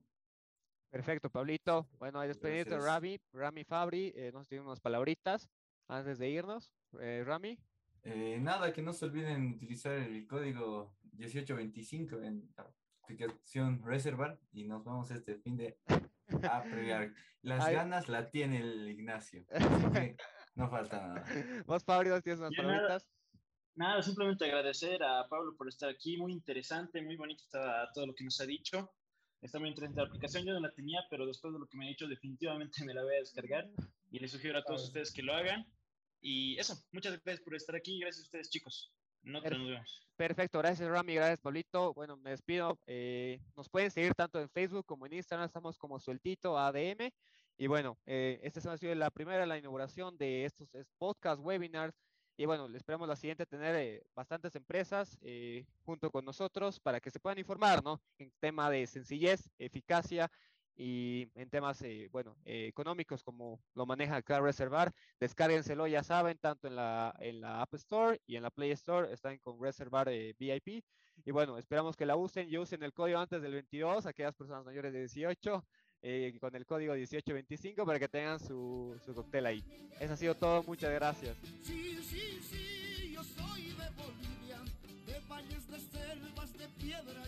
[0.89, 1.87] Perfecto, Pablito.
[1.97, 4.13] Bueno, hay despedirte, Rami, Rami Fabri.
[4.15, 5.49] Eh, nos tiene unas palabritas
[5.87, 6.73] antes de irnos.
[6.99, 7.57] Eh, Rami.
[8.03, 12.71] Eh, nada, que no se olviden utilizar el código 1825 en la
[13.03, 16.63] aplicación Reservar y nos vamos este fin de a
[17.41, 19.45] Las ganas la tiene el Ignacio.
[20.57, 21.23] No falta nada.
[21.67, 23.07] Vos, Pablo, tienes unas palabritas.
[23.75, 26.17] Nada, simplemente agradecer a Pablo por estar aquí.
[26.17, 28.91] Muy interesante, muy bonito está todo lo que nos ha dicho.
[29.39, 30.45] Está muy interesante la aplicación.
[30.45, 33.03] Yo no la tenía, pero después de lo que me ha dicho, definitivamente me la
[33.03, 33.69] voy a descargar.
[34.09, 35.71] Y les sugiero a todos ustedes que lo hagan.
[36.21, 37.99] Y eso, muchas gracias por estar aquí.
[37.99, 38.91] Gracias a ustedes, chicos.
[39.21, 40.07] No nos vemos.
[40.15, 41.93] Perfecto, gracias Rami, gracias Pablito.
[41.93, 42.79] Bueno, me despido.
[42.87, 47.11] Eh, nos pueden seguir tanto en Facebook como en Instagram, estamos como sueltito ADM.
[47.59, 51.95] Y bueno, eh, esta ha sido la primera, la inauguración de estos podcast, webinars.
[52.37, 57.09] Y bueno, esperamos la siguiente tener eh, bastantes empresas eh, junto con nosotros para que
[57.09, 57.99] se puedan informar, ¿no?
[58.19, 60.29] En tema de sencillez, eficacia
[60.75, 64.93] y en temas, bueno, económicos como lo maneja acá Reservar.
[65.19, 69.11] Descárguenselo, ya saben, tanto en la, en la App Store y en la Play Store,
[69.11, 70.83] están con Reservar VIP.
[71.25, 74.63] Y bueno, esperamos que la usen y usen el código antes del 22, aquellas personas
[74.63, 75.65] mayores de 18
[76.01, 79.63] eh, con el código 1825 para que tengan su, su cóctel ahí.
[79.99, 81.35] Eso ha sido todo, muchas gracias.
[81.63, 84.59] Sí, sí, sí, yo soy de Bolivia,
[85.05, 87.26] de valles, de selvas, de piedra.